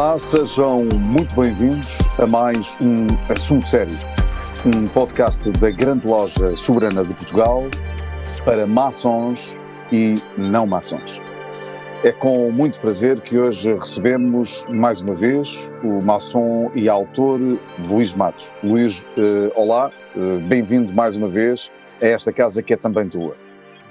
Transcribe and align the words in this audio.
Olá, 0.00 0.18
sejam 0.18 0.82
muito 0.86 1.36
bem-vindos 1.38 1.98
a 2.18 2.26
mais 2.26 2.78
um 2.80 3.06
Assunto 3.30 3.66
Sério, 3.66 3.92
um 4.64 4.86
podcast 4.86 5.50
da 5.50 5.70
Grande 5.70 6.08
Loja 6.08 6.56
Soberana 6.56 7.04
de 7.04 7.12
Portugal 7.12 7.64
para 8.42 8.66
maçons 8.66 9.54
e 9.92 10.14
não 10.38 10.66
maçons. 10.66 11.20
É 12.02 12.12
com 12.12 12.50
muito 12.50 12.80
prazer 12.80 13.20
que 13.20 13.38
hoje 13.38 13.74
recebemos 13.74 14.64
mais 14.70 15.02
uma 15.02 15.14
vez 15.14 15.70
o 15.84 16.00
maçom 16.00 16.70
e 16.74 16.88
autor 16.88 17.38
Luís 17.86 18.14
Matos. 18.14 18.54
Luís, 18.64 19.04
eh, 19.18 19.52
olá, 19.54 19.92
eh, 20.16 20.38
bem-vindo 20.48 20.90
mais 20.94 21.14
uma 21.14 21.28
vez 21.28 21.70
a 22.00 22.06
esta 22.06 22.32
casa 22.32 22.62
que 22.62 22.72
é 22.72 22.76
também 22.78 23.06
tua. 23.06 23.36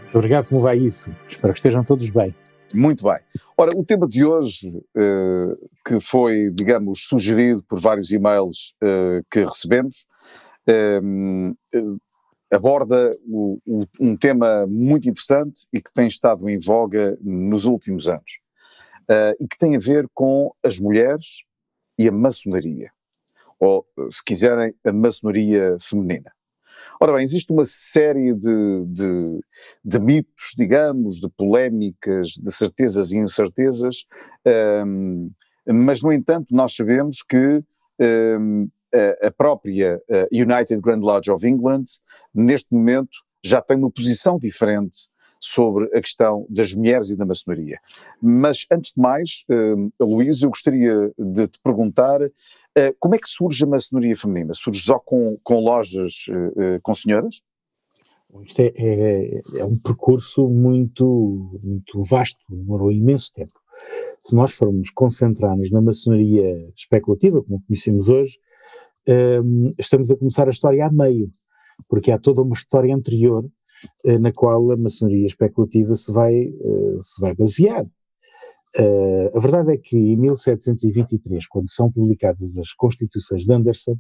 Muito 0.02 0.16
obrigado, 0.16 0.48
como 0.48 0.62
vai 0.62 0.76
isso? 0.76 1.12
Espero 1.30 1.54
que 1.54 1.60
estejam 1.60 1.84
todos 1.84 2.10
bem. 2.10 2.34
Muito 2.74 3.04
bem. 3.04 3.20
Ora, 3.58 3.72
o 3.76 3.84
tema 3.84 4.08
de 4.08 4.24
hoje, 4.24 4.70
uh, 4.70 5.70
que 5.86 6.00
foi, 6.00 6.52
digamos, 6.52 7.06
sugerido 7.06 7.64
por 7.64 7.80
vários 7.80 8.12
e-mails 8.12 8.76
uh, 8.84 9.26
que 9.32 9.44
recebemos, 9.44 10.06
uh, 10.68 12.00
aborda 12.52 13.12
o, 13.26 13.60
o, 13.66 13.86
um 14.00 14.16
tema 14.16 14.66
muito 14.68 15.10
interessante 15.10 15.68
e 15.74 15.82
que 15.82 15.94
tem 15.94 16.08
estado 16.08 16.50
em 16.50 16.60
voga 16.60 17.18
nos 17.22 17.66
últimos 17.66 18.08
anos. 18.08 18.40
e 19.40 19.48
que 19.48 19.58
tem 19.58 19.76
a 19.76 19.80
ver 19.80 20.08
com 20.14 20.52
as 20.64 20.80
mulheres 20.80 21.44
e 21.98 22.08
a 22.08 22.12
maçonaria. 22.12 22.92
Ou, 23.60 23.86
se 24.10 24.24
quiserem, 24.24 24.74
a 24.84 24.92
maçonaria 24.92 25.78
feminina. 25.80 26.32
Ora 27.02 27.14
bem, 27.14 27.24
existe 27.24 27.54
uma 27.54 27.64
série 27.64 28.34
de, 28.34 28.86
de, 28.88 29.40
de 29.86 30.00
mitos, 30.00 30.54
digamos, 30.58 31.22
de 31.22 31.30
polémicas, 31.30 32.28
de 32.32 32.52
certezas 32.52 33.14
e 33.14 33.20
incertezas, 33.20 34.06
um, 34.86 35.32
mas, 35.66 36.02
no 36.02 36.12
entanto, 36.12 36.54
nós 36.54 36.76
sabemos 36.76 37.22
que 37.22 37.64
um, 38.36 38.68
a 39.22 39.32
própria 39.32 40.02
United 40.32 40.82
Grand 40.82 41.00
Lodge 41.00 41.32
of 41.32 41.48
England, 41.48 41.84
neste 42.34 42.74
momento, 42.74 43.20
já 43.42 43.62
tem 43.62 43.78
uma 43.78 43.92
posição 43.92 44.38
diferente 44.38 45.10
sobre 45.40 45.86
a 45.98 46.02
questão 46.02 46.46
das 46.50 46.74
mulheres 46.74 47.10
e 47.10 47.16
da 47.16 47.26
maçonaria. 47.26 47.80
Mas, 48.22 48.66
antes 48.70 48.94
de 48.94 49.02
mais, 49.02 49.46
uh, 49.50 50.06
Luís, 50.06 50.42
eu 50.42 50.50
gostaria 50.50 51.12
de 51.18 51.48
te 51.48 51.60
perguntar 51.64 52.20
como 53.00 53.16
é 53.16 53.18
que 53.18 53.28
surge 53.28 53.64
a 53.64 53.68
maçonaria 53.68 54.16
feminina? 54.16 54.54
Surge 54.54 54.82
só 54.82 55.00
com, 55.00 55.38
com 55.44 55.60
lojas 55.60 56.26
uh, 56.30 56.80
com 56.82 56.94
senhoras? 56.94 57.42
Isto 58.44 58.62
é, 58.62 58.74
é, 58.76 59.42
é, 59.58 59.66
um 59.66 59.76
percurso 59.76 60.48
muito, 60.48 61.60
muito 61.64 62.04
vasto, 62.04 62.40
demorou 62.48 62.92
imenso 62.92 63.34
tempo. 63.34 63.54
Se 64.20 64.36
nós 64.36 64.52
formos 64.52 64.92
concentrar-nos 64.92 65.72
na 65.72 65.82
maçonaria 65.82 66.70
especulativa, 66.76 67.42
como 67.42 67.64
conhecemos 67.66 68.08
hoje, 68.08 68.38
um, 69.44 69.72
estamos 69.80 70.12
a 70.12 70.16
começar 70.16 70.48
a 70.48 70.52
história 70.52 70.86
a 70.86 70.92
meio, 70.92 71.30
porque 71.88 72.12
há 72.12 72.20
toda 72.20 72.42
uma 72.44 72.54
história 72.54 72.96
anterior 72.96 73.50
eh, 74.06 74.20
na 74.20 74.32
qual 74.32 74.72
a 74.72 74.78
maçonaria 74.78 75.26
especulativa 75.26 75.96
se 75.96 76.12
vai, 76.12 76.36
eh, 76.36 76.98
se 77.02 77.22
vai 77.22 77.34
basear. 77.34 77.86
Uh, 78.78 79.36
a 79.36 79.40
verdade 79.40 79.74
é 79.74 79.78
que 79.78 79.98
em 79.98 80.18
1723, 80.18 81.48
quando 81.48 81.70
são 81.70 81.92
publicadas 81.92 82.58
as 82.58 82.72
Constituições 82.74 83.46
de 83.46 83.54
Anderson, 83.54 83.96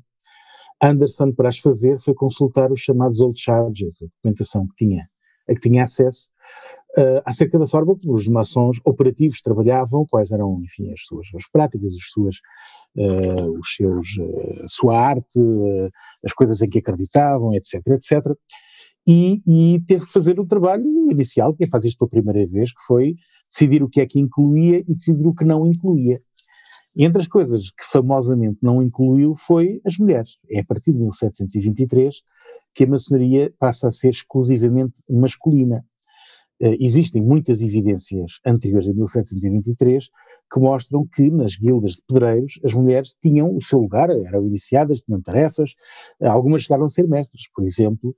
Anderson, 0.82 1.32
para 1.34 1.50
as 1.50 1.58
fazer, 1.58 2.00
foi 2.00 2.14
consultar 2.14 2.72
os 2.72 2.80
chamados 2.80 3.20
Old 3.20 3.40
Charges, 3.40 4.02
a 4.02 4.06
documentação 4.06 4.68
que 4.68 4.86
tinha, 4.86 5.10
a 5.50 5.54
que 5.54 5.60
tinha 5.60 5.84
acesso, 5.84 6.30
uh, 6.98 7.22
acerca 7.26 7.58
da 7.58 7.68
forma 7.68 7.96
como 7.98 8.14
os 8.14 8.28
maçons 8.28 8.80
operativos 8.86 9.42
trabalhavam, 9.42 10.06
quais 10.10 10.32
eram, 10.32 10.62
enfim, 10.64 10.92
as 10.94 11.02
suas, 11.02 11.28
as 11.36 11.50
práticas, 11.52 11.94
as 11.96 12.10
suas, 12.12 12.36
uh, 12.96 13.60
os 13.60 13.76
seus, 13.76 14.08
a 14.64 14.68
sua 14.68 14.98
arte, 14.98 15.40
as 16.24 16.32
coisas 16.32 16.62
em 16.62 16.70
que 16.70 16.80
acreditavam, 16.80 17.54
etc, 17.56 17.86
etc 17.88 18.38
e, 19.08 19.42
e, 19.48 19.80
teve 19.88 20.06
que 20.06 20.12
fazer 20.12 20.40
o 20.40 20.46
trabalho 20.46 21.12
inicial, 21.12 21.56
quem 21.56 21.70
faz 21.70 21.86
isto 21.86 21.98
pela 22.00 22.10
primeira 22.10 22.48
vez, 22.48 22.72
que 22.72 22.84
foi 22.86 23.16
decidir 23.50 23.82
o 23.82 23.90
que 23.90 24.02
é 24.02 24.06
que 24.06 24.20
incluía 24.20 24.80
e 24.80 24.94
decidir 24.94 25.26
o 25.26 25.34
que 25.34 25.44
não 25.44 25.66
incluía. 25.66 26.22
Entre 26.98 27.22
as 27.22 27.28
coisas 27.28 27.70
que 27.70 27.86
famosamente 27.86 28.60
não 28.62 28.82
incluiu 28.82 29.36
foi 29.36 29.80
as 29.86 29.98
mulheres. 29.98 30.38
É 30.50 30.60
a 30.60 30.66
partir 30.66 30.92
de 30.92 31.00
1723 31.00 32.16
que 32.74 32.84
a 32.84 32.88
maçonaria 32.88 33.54
passa 33.60 33.88
a 33.88 33.92
ser 33.92 34.10
exclusivamente 34.10 35.02
masculina. 35.10 35.84
Uh, 36.62 36.76
existem 36.80 37.22
muitas 37.22 37.62
evidências 37.62 38.34
anteriores 38.46 38.90
a 38.90 38.94
1723 38.94 40.10
que 40.52 40.60
mostram 40.60 41.08
que 41.08 41.30
nas 41.30 41.56
guildas 41.56 41.94
de 41.94 42.04
pedreiros 42.08 42.60
as 42.66 42.74
mulheres 42.74 43.16
tinham 43.22 43.56
o 43.56 43.62
seu 43.62 43.80
lugar, 43.80 44.10
eram 44.10 44.46
iniciadas, 44.46 45.02
tinham 45.02 45.22
tarefas, 45.22 45.76
algumas 46.22 46.64
chegaram 46.64 46.86
a 46.86 46.90
ser 46.90 47.08
mestres, 47.08 47.50
por 47.54 47.64
exemplo, 47.64 48.16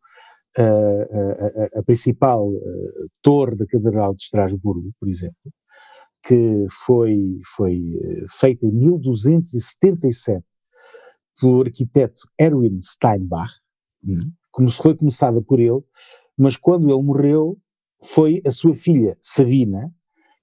a, 0.57 1.77
a, 1.77 1.79
a 1.79 1.83
principal 1.83 2.49
uh, 2.49 3.09
torre 3.21 3.55
da 3.55 3.65
Catedral 3.65 4.13
de 4.13 4.23
Estrasburgo, 4.23 4.91
por 4.99 5.07
exemplo, 5.07 5.51
que 6.23 6.65
foi, 6.69 7.39
foi 7.55 7.77
uh, 7.77 8.25
feita 8.29 8.65
em 8.65 8.71
1277 8.71 10.43
pelo 11.39 11.61
arquiteto 11.61 12.23
Erwin 12.39 12.79
Steinbach, 12.81 13.53
como 14.51 14.69
foi 14.69 14.95
começada 14.95 15.41
por 15.41 15.59
ele, 15.59 15.81
mas 16.37 16.55
quando 16.55 16.89
ele 16.89 17.01
morreu 17.01 17.57
foi 18.03 18.41
a 18.45 18.51
sua 18.51 18.75
filha 18.75 19.17
Sabina 19.21 19.91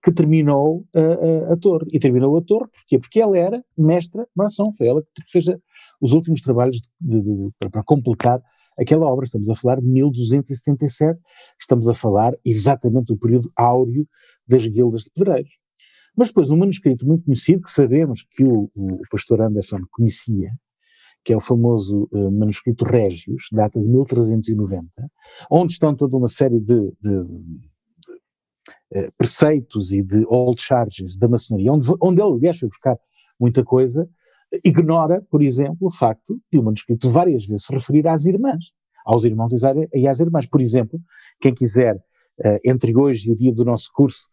que 0.03 0.13
terminou 0.13 0.87
a, 0.95 1.51
a, 1.51 1.53
a 1.53 1.57
torre. 1.57 1.87
E 1.93 1.99
terminou 1.99 2.37
a 2.37 2.43
torre 2.43 2.69
porquê? 2.69 2.99
Porque 2.99 3.21
ela 3.21 3.37
era 3.37 3.65
mestra 3.77 4.27
maçom, 4.35 4.73
foi 4.73 4.87
ela 4.87 5.03
que 5.03 5.23
fez 5.31 5.47
os 6.01 6.13
últimos 6.13 6.41
trabalhos 6.41 6.89
de, 7.01 7.21
de, 7.21 7.37
de, 7.37 7.51
para 7.71 7.83
completar 7.83 8.41
aquela 8.79 9.07
obra. 9.07 9.25
Estamos 9.25 9.51
a 9.51 9.55
falar 9.55 9.81
de 9.81 9.87
1277, 9.87 11.21
estamos 11.61 11.89
a 11.89 11.95
falar 11.95 12.35
exatamente 12.45 13.07
do 13.07 13.19
período 13.19 13.51
áureo 13.57 14.07
das 14.47 14.67
guildas 14.67 15.03
de 15.03 15.11
pedreiros. 15.11 15.53
Mas 16.17 16.29
depois, 16.29 16.51
um 16.51 16.57
manuscrito 16.57 17.07
muito 17.07 17.25
conhecido, 17.25 17.63
que 17.63 17.71
sabemos 17.71 18.25
que 18.29 18.43
o, 18.43 18.71
o 18.75 19.01
pastor 19.11 19.41
Anderson 19.41 19.79
conhecia, 19.91 20.51
que 21.25 21.33
é 21.33 21.37
o 21.37 21.41
famoso 21.41 22.09
uh, 22.13 22.31
manuscrito 22.31 22.85
Régios, 22.85 23.49
data 23.53 23.79
de 23.81 23.91
1390, 23.91 24.89
onde 25.51 25.75
estão 25.75 25.95
toda 25.95 26.17
uma 26.17 26.29
série 26.29 26.59
de, 26.59 26.93
de, 27.01 27.25
de 27.25 28.99
uh, 28.99 29.13
preceitos 29.17 29.93
e 29.93 30.03
de 30.03 30.25
old 30.27 30.61
charges 30.61 31.17
da 31.17 31.29
maçonaria, 31.29 31.73
onde, 31.73 31.89
onde 32.01 32.21
ele, 32.21 32.33
aliás, 32.33 32.59
foi 32.59 32.69
buscar 32.69 32.99
muita 33.39 33.63
coisa, 33.63 34.09
ignora, 34.65 35.23
por 35.31 35.43
exemplo, 35.43 35.89
o 35.89 35.93
facto 35.93 36.41
de 36.51 36.59
o 36.59 36.63
manuscrito 36.63 37.09
várias 37.11 37.47
vezes 37.47 37.67
se 37.67 37.73
referir 37.73 38.07
às 38.07 38.27
irmãs, 38.27 38.73
aos 39.05 39.25
irmãos 39.25 39.53
e 39.95 40.07
às 40.07 40.21
irmãs. 40.21 40.47
Por 40.47 40.61
exemplo, 40.61 41.01
quem 41.41 41.55
quiser, 41.55 41.97
uh, 41.97 42.59
entre 42.65 42.97
hoje 42.97 43.29
e 43.29 43.33
o 43.33 43.37
dia 43.37 43.53
do 43.53 43.65
nosso 43.65 43.91
curso, 43.93 44.29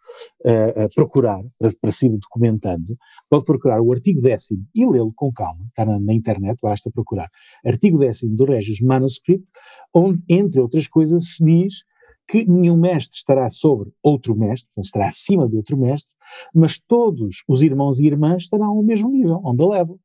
uh, 0.45 0.85
uh, 0.85 0.95
procurar, 0.95 1.43
para, 1.81 1.91
se 1.91 2.07
ir 2.07 2.17
documentando, 2.17 2.97
pode 3.29 3.45
procurar 3.45 3.81
o 3.81 3.91
artigo 3.91 4.21
décimo 4.21 4.65
e 4.73 4.85
lê-lo 4.85 5.13
com 5.15 5.31
calma, 5.31 5.65
está 5.67 5.85
na, 5.85 5.99
na, 5.99 6.13
internet, 6.13 6.57
basta 6.61 6.89
procurar. 6.91 7.29
Artigo 7.65 7.97
décimo 7.97 8.35
do 8.35 8.45
Regis 8.45 8.81
Manuscript, 8.81 9.45
onde, 9.93 10.21
entre 10.29 10.61
outras 10.61 10.87
coisas, 10.87 11.35
se 11.35 11.43
diz 11.43 11.83
que 12.27 12.45
nenhum 12.45 12.77
mestre 12.77 13.17
estará 13.17 13.49
sobre 13.49 13.91
outro 14.01 14.35
mestre, 14.35 14.69
estará 14.81 15.09
acima 15.09 15.47
de 15.47 15.55
outro 15.55 15.77
mestre, 15.77 16.11
mas 16.53 16.79
todos 16.79 17.43
os 17.47 17.61
irmãos 17.61 17.99
e 17.99 18.07
irmãs 18.07 18.43
estarão 18.43 18.69
ao 18.69 18.83
mesmo 18.83 19.11
nível, 19.11 19.39
onde 19.43 19.63
a 19.63 19.67
levam. 19.67 19.99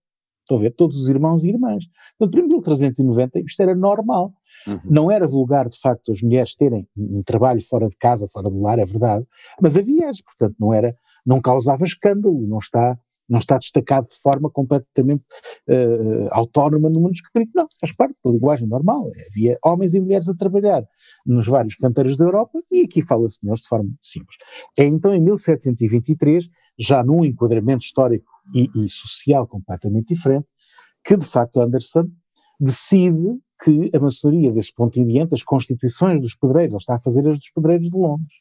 Estão 0.50 0.58
a 0.58 0.60
ver? 0.60 0.74
Todos 0.74 1.00
os 1.00 1.08
irmãos 1.08 1.44
e 1.44 1.50
irmãs. 1.50 1.84
Portanto, 2.18 2.44
em 2.44 2.48
1390 2.48 3.40
isto 3.40 3.62
era 3.62 3.74
normal. 3.74 4.34
Uhum. 4.66 4.80
Não 4.84 5.10
era 5.10 5.26
vulgar, 5.26 5.68
de 5.68 5.78
facto, 5.78 6.10
as 6.10 6.20
mulheres 6.20 6.56
terem 6.56 6.88
um 6.96 7.22
trabalho 7.22 7.60
fora 7.62 7.88
de 7.88 7.96
casa, 7.96 8.28
fora 8.32 8.50
do 8.50 8.60
lar, 8.60 8.78
é 8.80 8.84
verdade, 8.84 9.24
mas 9.60 9.76
havia, 9.76 10.10
portanto, 10.24 10.56
não 10.58 10.74
era, 10.74 10.94
não 11.24 11.40
causava 11.40 11.84
escândalo, 11.84 12.46
não 12.46 12.58
está 12.58 12.98
não 13.28 13.38
está 13.38 13.56
destacado 13.58 14.08
de 14.08 14.20
forma 14.20 14.50
completamente 14.50 15.22
uh, 15.68 16.26
autónoma 16.32 16.88
no 16.88 17.00
mundo 17.00 17.14
escrito, 17.14 17.52
não, 17.54 17.68
faz 17.80 17.94
parte 17.94 18.16
da 18.24 18.32
linguagem 18.32 18.66
normal. 18.66 19.08
Havia 19.30 19.56
homens 19.64 19.94
e 19.94 20.00
mulheres 20.00 20.28
a 20.28 20.34
trabalhar 20.34 20.84
nos 21.24 21.46
vários 21.46 21.76
canteiros 21.76 22.16
da 22.16 22.24
Europa 22.24 22.58
e 22.72 22.82
aqui 22.82 23.00
fala-se 23.00 23.38
de 23.40 23.48
de 23.48 23.68
forma 23.68 23.88
simples. 24.02 24.36
É 24.76 24.84
então 24.84 25.14
em 25.14 25.20
1723, 25.20 26.50
já 26.78 27.02
num 27.02 27.24
enquadramento 27.24 27.84
histórico 27.84 28.30
e, 28.54 28.70
e 28.74 28.88
social 28.88 29.46
completamente 29.46 30.14
diferente, 30.14 30.46
que 31.04 31.16
de 31.16 31.26
facto 31.26 31.60
Anderson 31.60 32.08
decide 32.58 33.38
que 33.62 33.90
a 33.94 34.00
maçonaria, 34.00 34.52
desse 34.52 34.74
ponto 34.74 34.98
em 34.98 35.06
diante, 35.06 35.34
as 35.34 35.42
constituições 35.42 36.20
dos 36.20 36.34
pedreiros, 36.34 36.72
ele 36.72 36.78
está 36.78 36.94
a 36.96 37.00
fazer 37.00 37.26
as 37.28 37.38
dos 37.38 37.50
pedreiros 37.50 37.88
de 37.88 37.96
Londres, 37.96 38.32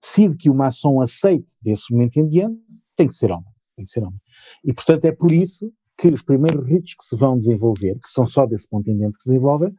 decide 0.00 0.36
que 0.36 0.50
o 0.50 0.54
maçom 0.54 1.00
aceite 1.00 1.54
desse 1.62 1.92
momento 1.92 2.16
em 2.18 2.28
diante, 2.28 2.60
tem 2.96 3.06
que 3.08 3.14
ser 3.14 3.30
homem 3.30 3.52
tem 3.76 3.84
que 3.84 3.90
ser 3.90 4.02
homem. 4.02 4.20
E, 4.64 4.72
portanto, 4.72 5.04
é 5.04 5.12
por 5.12 5.32
isso 5.32 5.72
que 5.98 6.08
os 6.08 6.22
primeiros 6.22 6.66
ritos 6.66 6.94
que 6.94 7.04
se 7.04 7.16
vão 7.16 7.38
desenvolver, 7.38 7.94
que 7.94 8.08
são 8.08 8.26
só 8.26 8.46
desse 8.46 8.68
ponto 8.68 8.90
em 8.90 8.96
diante 8.96 9.16
que 9.16 9.24
se 9.24 9.30
desenvolvem, 9.30 9.74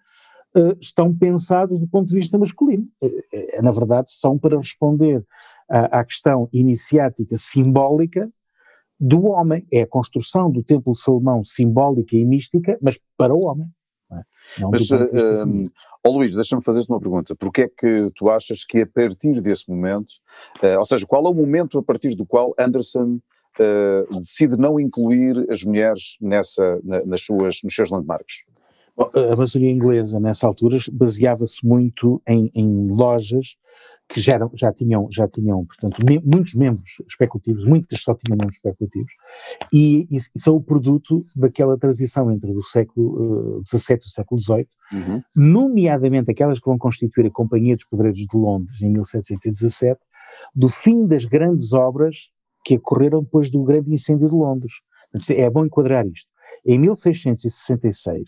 uh, 0.55 0.77
estão 0.79 1.15
pensados 1.15 1.79
do 1.79 1.87
ponto 1.87 2.07
de 2.07 2.15
vista 2.15 2.37
masculino. 2.37 2.83
Uh, 3.01 3.61
na 3.61 3.71
verdade, 3.71 4.11
são 4.11 4.37
para 4.37 4.57
responder 4.57 5.23
à, 5.69 5.99
à 5.99 6.05
questão 6.05 6.47
iniciática 6.53 7.35
simbólica 7.37 8.29
do 8.99 9.25
homem. 9.25 9.65
É 9.71 9.81
a 9.81 9.87
construção 9.87 10.51
do 10.51 10.63
Templo 10.63 10.93
de 10.93 11.01
Salomão 11.01 11.43
simbólica 11.43 12.15
e 12.15 12.25
mística, 12.25 12.77
mas 12.81 12.99
para 13.17 13.33
o 13.33 13.45
homem. 13.45 13.67
Não 14.09 14.19
é? 14.19 14.23
Mas, 14.71 14.89
uh, 14.91 15.63
oh 16.05 16.11
Luís, 16.11 16.35
deixa-me 16.35 16.63
fazer-te 16.63 16.89
uma 16.89 16.99
pergunta. 16.99 17.35
Porquê 17.35 17.63
é 17.63 17.67
que 17.67 18.11
tu 18.15 18.29
achas 18.29 18.63
que 18.63 18.81
a 18.81 18.87
partir 18.87 19.41
desse 19.41 19.69
momento, 19.69 20.13
uh, 20.63 20.77
ou 20.77 20.85
seja, 20.85 21.05
qual 21.05 21.25
é 21.25 21.29
o 21.29 21.33
momento 21.33 21.77
a 21.77 21.83
partir 21.83 22.15
do 22.15 22.25
qual 22.25 22.53
Anderson 22.57 23.19
uh, 23.59 24.19
decide 24.19 24.57
não 24.57 24.79
incluir 24.79 25.49
as 25.49 25.63
mulheres 25.63 26.17
nessa, 26.21 26.79
na, 26.83 27.03
nas 27.05 27.21
suas, 27.21 27.59
nos 27.63 27.73
seus 27.73 27.89
landmarks? 27.89 28.43
A 28.97 29.35
maçonaria 29.35 29.71
inglesa, 29.71 30.19
nessa 30.19 30.45
altura, 30.45 30.77
baseava-se 30.91 31.65
muito 31.65 32.21
em, 32.27 32.51
em, 32.55 32.91
lojas 32.91 33.55
que 34.07 34.21
já, 34.21 34.33
eram, 34.33 34.51
já, 34.53 34.71
tinham, 34.71 35.07
já 35.11 35.27
tinham, 35.27 35.65
portanto, 35.65 35.97
me, 36.07 36.19
muitos 36.19 36.53
membros 36.53 37.01
especulativos, 37.07 37.65
muitas 37.65 38.01
só 38.01 38.13
tinham 38.13 38.37
membros 38.37 38.55
especulativos, 38.55 39.11
e, 39.73 40.07
e, 40.11 40.17
e, 40.35 40.39
são 40.39 40.55
o 40.55 40.61
produto 40.61 41.25
daquela 41.35 41.77
transição 41.77 42.31
entre 42.31 42.51
o 42.51 42.61
século 42.61 43.63
XVII 43.65 43.95
uh, 43.95 43.99
e 44.01 44.05
o 44.05 44.09
século 44.09 44.41
XVIII, 44.41 44.67
uhum. 44.93 45.23
nomeadamente 45.35 46.29
aquelas 46.29 46.59
que 46.59 46.67
vão 46.67 46.77
constituir 46.77 47.25
a 47.25 47.31
Companhia 47.31 47.75
dos 47.75 47.85
Pedreiros 47.85 48.19
de 48.19 48.37
Londres 48.37 48.81
em 48.83 48.91
1717, 48.91 49.99
do 50.53 50.69
fim 50.69 51.07
das 51.07 51.25
grandes 51.25 51.73
obras 51.73 52.29
que 52.63 52.75
ocorreram 52.75 53.21
depois 53.21 53.49
do 53.49 53.63
grande 53.63 53.93
incêndio 53.93 54.29
de 54.29 54.35
Londres. 54.35 54.73
É 55.29 55.49
bom 55.49 55.65
enquadrar 55.65 56.07
isto. 56.07 56.32
Em 56.65 56.79
1666, 56.79 58.23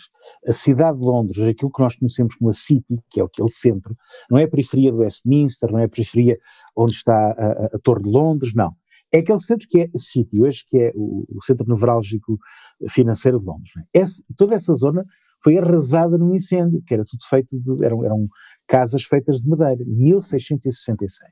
a 0.48 0.54
cidade 0.54 1.00
de 1.00 1.08
Londres, 1.08 1.40
aquilo 1.40 1.72
que 1.72 1.82
nós 1.82 1.96
conhecemos 1.96 2.36
como 2.36 2.50
a 2.50 2.54
City, 2.54 3.00
que 3.10 3.22
é 3.22 3.24
aquele 3.24 3.50
centro, 3.50 3.96
não 4.30 4.38
é 4.38 4.44
a 4.44 4.50
periferia 4.50 4.92
do 4.92 5.00
Westminster, 5.00 5.72
não 5.72 5.80
é 5.80 5.86
a 5.86 5.90
periferia 5.90 6.38
onde 6.76 6.94
está 6.94 7.16
a, 7.16 7.46
a, 7.46 7.66
a 7.74 7.80
Torre 7.84 8.04
de 8.04 8.10
Londres, 8.10 8.54
não. 8.54 8.76
É 9.12 9.20
aquele 9.20 9.40
centro 9.40 9.68
que 9.70 9.82
é 9.82 9.90
a 9.96 10.00
City, 10.00 10.42
hoje 10.42 10.66
que 10.68 10.78
é 10.78 10.92
o, 10.96 11.26
o 11.30 11.44
centro 11.44 11.68
nevrálgico 11.68 12.38
financeiro 12.90 13.40
de 13.40 13.46
Londres. 13.46 13.72
É? 13.78 14.00
Essa, 14.02 14.22
toda 14.36 14.56
essa 14.56 14.74
zona 14.74 15.06
foi 15.44 15.58
arrasada 15.58 16.18
num 16.18 16.34
incêndio, 16.34 16.82
que 16.86 16.94
era 16.94 17.06
tudo 17.06 17.24
feito 17.30 17.60
de, 17.60 17.86
eram, 17.86 18.04
eram 18.04 18.28
casas 18.68 19.04
feitas 19.04 19.42
de 19.42 19.48
madeira, 19.48 19.84
1666. 19.86 21.32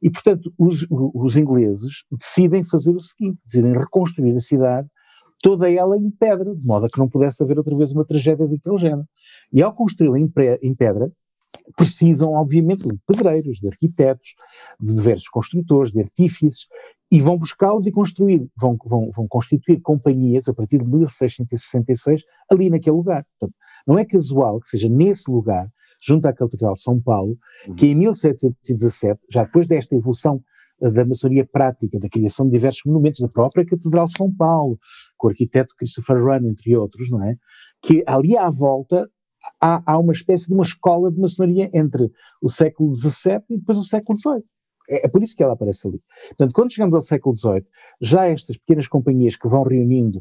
E, 0.00 0.10
portanto, 0.10 0.52
os, 0.58 0.86
os 0.90 1.36
ingleses 1.36 2.04
decidem 2.10 2.64
fazer 2.64 2.94
o 2.94 3.00
seguinte, 3.00 3.38
decidem 3.44 3.72
reconstruir 3.72 4.34
a 4.34 4.40
cidade 4.40 4.88
toda 5.42 5.70
ela 5.70 5.96
em 5.96 6.10
pedra, 6.10 6.54
de 6.54 6.66
modo 6.66 6.86
a 6.86 6.88
que 6.88 6.98
não 6.98 7.08
pudesse 7.08 7.42
haver 7.42 7.58
outra 7.58 7.76
vez 7.76 7.92
uma 7.92 8.04
tragédia 8.04 8.46
daquele 8.46 8.78
género. 8.78 9.06
E 9.52 9.60
ao 9.60 9.74
construí-la 9.74 10.18
em, 10.18 10.32
em, 10.62 10.74
pedra, 10.74 11.10
precisam, 11.76 12.32
obviamente, 12.32 12.88
de 12.88 12.96
pedreiros, 13.06 13.58
de 13.58 13.68
arquitetos, 13.68 14.34
de 14.80 14.94
diversos 14.94 15.28
construtores, 15.28 15.92
de 15.92 16.00
artífices, 16.00 16.66
e 17.10 17.20
vão 17.20 17.36
buscá-los 17.36 17.86
e 17.86 17.92
construir, 17.92 18.48
vão, 18.58 18.76
vão, 18.86 19.10
vão 19.14 19.26
constituir 19.28 19.80
companhias 19.82 20.48
a 20.48 20.54
partir 20.54 20.78
de 20.78 20.86
1666 20.86 22.22
ali 22.50 22.70
naquele 22.70 22.96
lugar. 22.96 23.26
Portanto, 23.38 23.54
não 23.86 23.98
é 23.98 24.04
casual 24.04 24.60
que 24.60 24.68
seja 24.68 24.88
nesse 24.88 25.30
lugar 25.30 25.68
junto 26.02 26.26
à 26.26 26.32
Catedral 26.32 26.74
de 26.74 26.82
São 26.82 27.00
Paulo, 27.00 27.36
uhum. 27.68 27.74
que 27.74 27.86
em 27.86 27.94
1717, 27.94 29.20
já 29.30 29.44
depois 29.44 29.68
desta 29.68 29.94
evolução 29.94 30.42
eh, 30.82 30.90
da 30.90 31.04
maçonaria 31.04 31.46
prática, 31.46 31.98
da 31.98 32.08
criação 32.08 32.46
de 32.46 32.52
diversos 32.52 32.82
monumentos 32.84 33.20
da 33.20 33.28
própria 33.28 33.64
Catedral 33.64 34.06
de 34.06 34.16
São 34.16 34.32
Paulo, 34.34 34.78
com 35.22 35.28
o 35.28 35.30
arquiteto 35.30 35.76
Christopher 35.78 36.20
Wren, 36.20 36.48
entre 36.48 36.76
outros, 36.76 37.08
não 37.08 37.22
é? 37.22 37.36
Que 37.80 38.02
ali 38.08 38.36
à 38.36 38.50
volta 38.50 39.08
há, 39.60 39.80
há 39.86 39.96
uma 39.96 40.12
espécie 40.12 40.48
de 40.48 40.52
uma 40.52 40.64
escola 40.64 41.12
de 41.12 41.20
maçonaria 41.20 41.70
entre 41.72 42.10
o 42.42 42.50
século 42.50 42.92
XVII 42.92 43.44
e 43.50 43.58
depois 43.58 43.78
o 43.78 43.84
século 43.84 44.18
XVIII. 44.18 44.42
É, 44.90 45.06
é, 45.06 45.08
por 45.08 45.22
isso 45.22 45.36
que 45.36 45.42
ela 45.44 45.52
aparece 45.52 45.86
ali. 45.86 46.00
Portanto, 46.30 46.52
quando 46.52 46.72
chegamos 46.72 46.94
ao 46.94 47.02
século 47.02 47.36
XVIII, 47.36 47.64
já 48.00 48.26
estas 48.26 48.56
pequenas 48.56 48.88
companhias 48.88 49.36
que 49.36 49.48
vão 49.48 49.62
reunindo 49.62 50.18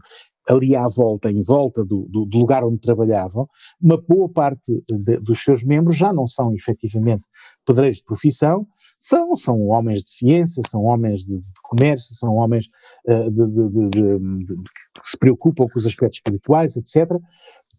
ali 0.48 0.76
à 0.76 0.88
volta, 0.88 1.32
em 1.32 1.42
volta 1.42 1.84
do, 1.84 2.08
do, 2.10 2.26
do 2.26 2.38
lugar 2.38 2.64
onde 2.64 2.80
trabalhavam, 2.80 3.48
uma 3.82 3.98
boa 3.98 4.30
parte 4.30 4.84
de, 4.88 5.18
dos 5.18 5.44
seus 5.44 5.64
membros 5.64 5.98
já 5.98 6.14
não 6.14 6.28
são 6.28 6.54
efetivamente 6.54 7.26
pedreiros 7.66 7.98
de 7.98 8.04
profissão, 8.04 8.68
são, 9.00 9.36
são 9.36 9.60
homens 9.68 10.04
de 10.04 10.12
ciência, 10.12 10.62
são 10.68 10.84
homens 10.84 11.22
de, 11.22 11.38
de 11.38 11.52
comércio, 11.64 12.16
são 12.16 12.36
homens 12.36 12.66
que 13.06 15.10
se 15.10 15.18
preocupam 15.18 15.68
com 15.68 15.80
os 15.80 15.86
aspectos 15.86 16.18
espirituais, 16.18 16.78
etc. 16.78 17.12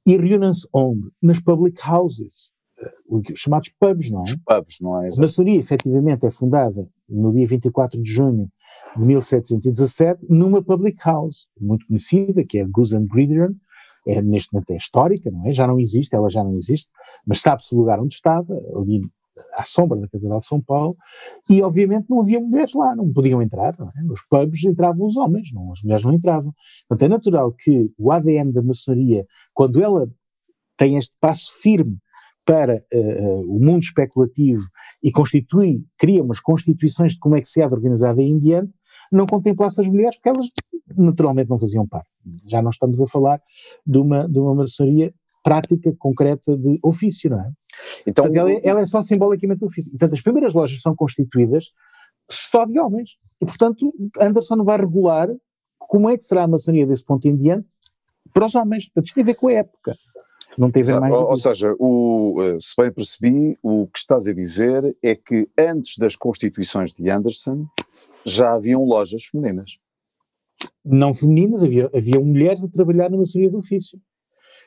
E 0.06 0.16
reúnem-se 0.16 0.66
onde? 0.72 1.08
Nas 1.22 1.38
public 1.38 1.78
houses, 1.88 2.50
uh, 3.08 3.16
os 3.16 3.38
chamados 3.38 3.70
pubs, 3.78 4.10
não 4.10 4.22
é? 4.22 4.24
Pubs, 4.44 4.80
não 4.80 5.02
é? 5.02 5.08
A 5.08 5.20
maçonaria, 5.20 5.58
efetivamente, 5.58 6.26
é 6.26 6.30
fundada 6.30 6.88
no 7.08 7.32
dia 7.32 7.46
24 7.46 8.00
de 8.00 8.10
junho 8.10 8.50
de 8.96 9.06
1717, 9.06 10.26
numa 10.28 10.62
public 10.62 10.98
house, 11.04 11.48
muito 11.60 11.86
conhecida, 11.86 12.44
que 12.44 12.58
é 12.58 12.64
Goose 12.64 12.96
and 12.96 13.06
Gridiron, 13.06 13.54
é, 14.06 14.20
neste 14.20 14.52
momento 14.52 14.70
é 14.70 14.76
histórica, 14.76 15.30
não 15.30 15.48
é? 15.48 15.52
Já 15.52 15.66
não 15.66 15.78
existe, 15.78 16.14
ela 16.14 16.28
já 16.28 16.42
não 16.42 16.52
existe, 16.52 16.88
mas 17.26 17.40
sabe-se 17.40 17.74
o 17.74 17.78
lugar 17.78 18.00
onde 18.00 18.14
estava, 18.14 18.54
ali 18.76 19.00
à 19.54 19.64
sombra 19.64 19.98
da 19.98 20.08
Catedral 20.08 20.40
de 20.40 20.46
São 20.46 20.60
Paulo, 20.60 20.96
e 21.48 21.62
obviamente 21.62 22.06
não 22.08 22.20
havia 22.20 22.40
mulheres 22.40 22.72
lá, 22.74 22.94
não 22.94 23.12
podiam 23.12 23.40
entrar, 23.40 23.74
não 23.78 23.88
é? 23.88 24.02
Nos 24.02 24.22
pubs 24.28 24.64
entravam 24.64 25.06
os 25.06 25.16
homens, 25.16 25.50
não, 25.52 25.72
as 25.72 25.82
mulheres 25.82 26.04
não 26.04 26.12
entravam. 26.12 26.52
Portanto, 26.88 27.06
é 27.06 27.14
natural 27.14 27.52
que 27.52 27.90
o 27.98 28.12
ADN 28.12 28.52
da 28.52 28.62
maçonaria, 28.62 29.26
quando 29.54 29.82
ela 29.82 30.08
tem 30.76 30.96
este 30.96 31.14
passo 31.20 31.50
firme 31.60 31.98
para 32.44 32.84
uh, 32.92 33.56
o 33.56 33.60
mundo 33.60 33.82
especulativo 33.82 34.64
e 35.02 35.12
constitui, 35.12 35.84
cria 35.96 36.22
umas 36.22 36.40
constituições 36.40 37.12
de 37.12 37.18
como 37.18 37.36
é 37.36 37.40
que 37.40 37.48
se 37.48 37.62
há 37.62 37.68
de 37.68 38.22
em 38.22 38.38
diante, 38.38 38.72
não 39.10 39.26
contemplasse 39.26 39.80
as 39.80 39.86
mulheres, 39.86 40.16
porque 40.16 40.30
elas 40.30 40.46
naturalmente 40.96 41.50
não 41.50 41.58
faziam 41.58 41.86
parte. 41.86 42.08
Já 42.46 42.62
não 42.62 42.70
estamos 42.70 43.00
a 43.00 43.06
falar 43.06 43.40
de 43.86 43.98
uma, 43.98 44.28
de 44.28 44.38
uma 44.38 44.54
maçonaria 44.54 45.14
prática, 45.42 45.94
concreta 45.98 46.56
de 46.56 46.78
ofício, 46.82 47.30
não 47.30 47.40
é? 47.40 47.50
Então, 48.06 48.24
Portanto, 48.24 48.36
ela, 48.36 48.50
é, 48.50 48.60
ela, 48.62 48.80
é 48.80 48.86
só 48.86 49.02
simbolicamente 49.02 49.64
ofício. 49.64 49.90
Portanto, 49.90 50.14
as 50.14 50.20
primeiras 50.20 50.54
lojas 50.54 50.80
são 50.80 50.94
constituídas 50.94 51.66
só 52.30 52.64
de 52.64 52.78
homens. 52.78 53.10
E, 53.40 53.46
portanto, 53.46 53.90
Anderson 54.20 54.64
vai 54.64 54.78
regular 54.78 55.28
como 55.78 56.08
é 56.08 56.16
que 56.16 56.24
será 56.24 56.44
a 56.44 56.48
maçonaria 56.48 56.86
desse 56.86 57.04
ponto 57.04 57.26
em 57.26 57.36
diante 57.36 57.68
para 58.32 58.46
os 58.46 58.54
homens. 58.54 58.86
Portanto, 58.86 59.06
isto 59.06 59.14
tem 59.14 59.22
a 59.22 59.26
ver 59.26 59.34
com 59.34 59.48
a 59.48 59.52
época. 59.52 59.94
Não 60.56 60.70
tem 60.70 60.82
a 60.82 60.86
ver 60.86 61.00
mais. 61.00 61.14
Ou, 61.14 61.28
ou 61.30 61.36
seja, 61.36 61.74
o, 61.78 62.36
eh, 62.40 62.56
se 62.58 62.74
bem 62.76 62.92
percebi, 62.92 63.58
o 63.62 63.86
que 63.86 63.98
estás 63.98 64.28
a 64.28 64.32
dizer 64.32 64.96
é 65.02 65.14
que 65.14 65.48
antes 65.58 65.96
das 65.98 66.14
constituições 66.14 66.92
de 66.92 67.08
Anderson 67.10 67.66
já 68.24 68.52
haviam 68.54 68.84
lojas 68.84 69.24
femininas. 69.24 69.78
Não 70.84 71.14
femininas, 71.14 71.62
havia, 71.62 71.90
havia 71.94 72.20
mulheres 72.20 72.62
a 72.62 72.68
trabalhar 72.68 73.10
na 73.10 73.16
maçonaria 73.16 73.50
do 73.50 73.58
ofício. 73.58 73.98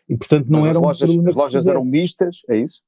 E 0.08 0.18
portanto 0.18 0.48
não 0.48 0.62
Mas 0.62 0.76
lojas, 0.76 1.10
as 1.28 1.36
lojas 1.36 1.68
eram 1.68 1.84
mistas, 1.84 2.42
é 2.50 2.58
isso? 2.58 2.82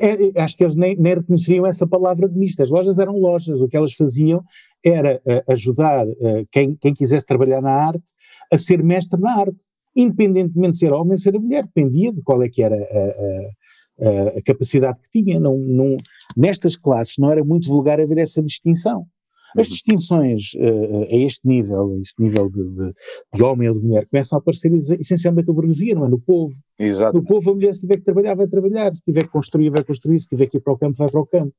É, 0.00 0.38
é, 0.38 0.42
acho 0.42 0.56
que 0.56 0.64
eles 0.64 0.74
nem, 0.74 0.96
nem, 0.96 1.14
reconheceriam 1.14 1.64
essa 1.64 1.86
palavra 1.86 2.28
de 2.28 2.36
mistas. 2.36 2.64
As 2.64 2.70
lojas 2.70 2.98
eram 2.98 3.16
lojas, 3.18 3.60
o 3.60 3.68
que 3.68 3.76
elas 3.76 3.92
faziam 3.92 4.42
era 4.84 5.20
uh, 5.24 5.52
ajudar 5.52 6.06
uh, 6.06 6.46
quem, 6.50 6.74
quem 6.74 6.92
quisesse 6.92 7.24
trabalhar 7.24 7.60
na 7.60 7.70
arte 7.70 8.04
a 8.52 8.58
ser 8.58 8.82
mestre 8.82 9.20
na 9.20 9.38
arte 9.38 9.68
independentemente 9.98 10.72
de 10.72 10.78
ser 10.78 10.92
homem 10.92 11.12
ou 11.12 11.18
ser 11.18 11.38
mulher, 11.38 11.64
dependia 11.64 12.12
de 12.12 12.22
qual 12.22 12.40
é 12.42 12.48
que 12.48 12.62
era 12.62 12.76
a, 12.76 14.06
a, 14.06 14.38
a 14.38 14.42
capacidade 14.42 15.00
que 15.00 15.10
tinha. 15.10 15.40
Não, 15.40 15.58
não, 15.58 15.96
nestas 16.36 16.76
classes 16.76 17.16
não 17.18 17.32
era 17.32 17.42
muito 17.42 17.68
vulgar 17.68 18.00
haver 18.00 18.18
essa 18.18 18.40
distinção. 18.40 19.06
As 19.56 19.66
uhum. 19.66 19.72
distinções 19.72 20.42
uh, 20.56 21.02
a 21.04 21.16
este 21.16 21.46
nível, 21.46 21.94
a 21.94 22.00
este 22.00 22.22
nível 22.22 22.50
de, 22.50 22.64
de, 22.70 22.92
de, 23.34 23.42
homem 23.42 23.68
ou 23.68 23.78
de 23.78 23.86
mulher, 23.86 24.06
começam 24.06 24.38
a 24.38 24.40
aparecer 24.40 24.72
essencialmente 25.00 25.48
na 25.48 25.54
burguesia, 25.54 25.94
não 25.94 26.06
é? 26.06 26.08
No 26.08 26.20
povo. 26.20 26.54
Exato. 26.78 27.16
No 27.16 27.24
povo, 27.24 27.50
a 27.50 27.54
mulher, 27.54 27.74
se 27.74 27.80
tiver 27.80 27.96
que 27.96 28.04
trabalhar, 28.04 28.34
vai 28.34 28.46
trabalhar, 28.46 28.94
se 28.94 29.02
tiver 29.02 29.24
que 29.24 29.30
construir, 29.30 29.70
vai 29.70 29.84
construir, 29.84 30.18
se 30.18 30.28
tiver 30.28 30.46
que 30.46 30.58
ir 30.58 30.60
para 30.60 30.72
o 30.72 30.78
campo, 30.78 30.98
vai 30.98 31.10
para 31.10 31.20
o 31.20 31.26
campo. 31.26 31.54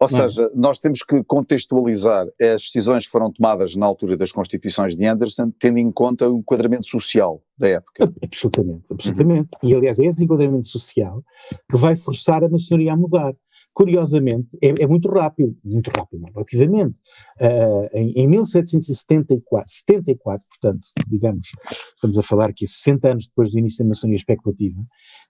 Ou 0.00 0.06
é? 0.06 0.10
seja, 0.10 0.50
nós 0.54 0.78
temos 0.78 1.02
que 1.02 1.24
contextualizar 1.24 2.26
as 2.40 2.62
decisões 2.62 3.06
que 3.06 3.10
foram 3.10 3.32
tomadas 3.32 3.74
na 3.74 3.84
altura 3.84 4.16
das 4.16 4.30
constituições 4.30 4.96
de 4.96 5.04
Anderson, 5.04 5.50
tendo 5.58 5.78
em 5.78 5.90
conta 5.90 6.28
o 6.28 6.38
enquadramento 6.38 6.86
social 6.86 7.42
da 7.58 7.68
época. 7.68 8.08
Absolutamente, 8.22 8.84
absolutamente. 8.92 9.48
Uhum. 9.60 9.68
E 9.68 9.74
aliás, 9.74 9.98
é 9.98 10.06
esse 10.06 10.22
enquadramento 10.22 10.68
social 10.68 11.22
que 11.68 11.76
vai 11.76 11.96
forçar 11.96 12.44
a 12.44 12.48
maçonaria 12.48 12.92
a 12.92 12.96
mudar. 12.96 13.34
Curiosamente, 13.78 14.48
é, 14.60 14.82
é 14.82 14.86
muito 14.88 15.08
rápido, 15.08 15.56
muito 15.64 15.88
rápido, 15.96 16.24
relativamente. 16.34 16.96
Uh, 17.40 17.88
em, 17.94 18.24
em 18.24 18.26
1774, 18.26 19.72
74, 19.72 20.44
portanto, 20.48 20.88
digamos, 21.06 21.46
estamos 21.94 22.18
a 22.18 22.22
falar 22.24 22.50
aqui 22.50 22.66
60 22.66 23.08
anos 23.08 23.28
depois 23.28 23.52
do 23.52 23.58
início 23.60 23.84
da 23.84 23.88
maçonaria 23.88 24.16
especulativa, 24.16 24.80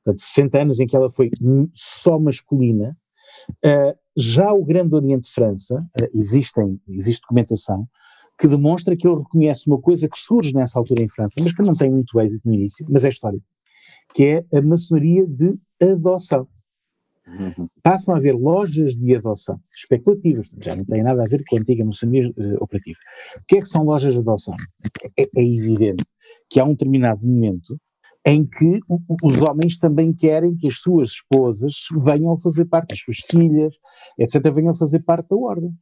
portanto, 0.02 0.22
60 0.22 0.62
anos 0.62 0.80
em 0.80 0.86
que 0.86 0.96
ela 0.96 1.10
foi 1.10 1.30
só 1.74 2.18
masculina, 2.18 2.96
Uh, 3.64 3.96
já 4.14 4.52
o 4.52 4.62
Grande 4.62 4.94
Oriente 4.94 5.22
de 5.28 5.32
França, 5.32 5.76
uh, 5.80 6.08
existem, 6.12 6.78
existe 6.86 7.22
documentação 7.22 7.88
que 8.38 8.46
demonstra 8.46 8.94
que 8.94 9.08
ele 9.08 9.16
reconhece 9.16 9.66
uma 9.66 9.80
coisa 9.80 10.06
que 10.06 10.18
surge 10.18 10.52
nessa 10.52 10.78
altura 10.78 11.02
em 11.02 11.08
França, 11.08 11.40
mas 11.42 11.54
que 11.54 11.62
não 11.62 11.74
tem 11.74 11.90
muito 11.90 12.20
êxito 12.20 12.46
no 12.46 12.52
início, 12.52 12.84
mas 12.90 13.04
é 13.04 13.08
histórico, 13.08 13.46
que 14.14 14.24
é 14.24 14.58
a 14.58 14.60
maçonaria 14.60 15.26
de 15.26 15.58
adoção. 15.80 16.46
Passam 17.82 18.14
a 18.14 18.18
haver 18.18 18.34
lojas 18.34 18.96
de 18.96 19.14
adoção 19.14 19.60
especulativas, 19.74 20.48
já 20.60 20.74
não 20.74 20.84
tem 20.84 21.02
nada 21.02 21.22
a 21.22 21.28
ver 21.28 21.42
com 21.48 21.56
a 21.56 21.60
antiga 21.60 21.84
maçonaria 21.84 22.30
uh, 22.30 22.62
operativa. 22.62 22.98
O 23.36 23.42
que 23.46 23.56
é 23.56 23.60
que 23.60 23.68
são 23.68 23.84
lojas 23.84 24.14
de 24.14 24.20
adoção? 24.20 24.54
É, 25.16 25.22
é 25.22 25.42
evidente 25.42 26.04
que 26.50 26.58
há 26.60 26.64
um 26.64 26.70
determinado 26.70 27.24
momento 27.24 27.78
em 28.26 28.44
que 28.44 28.80
os 29.22 29.40
homens 29.40 29.78
também 29.78 30.12
querem 30.12 30.56
que 30.56 30.66
as 30.66 30.78
suas 30.78 31.10
esposas 31.10 31.74
venham 32.02 32.32
a 32.32 32.38
fazer 32.38 32.66
parte, 32.66 32.92
as 32.92 33.00
suas 33.00 33.18
filhas, 33.18 33.74
etc., 34.18 34.52
venham 34.52 34.70
a 34.70 34.74
fazer 34.74 35.00
parte 35.00 35.28
da 35.30 35.36
ordem. 35.36 35.72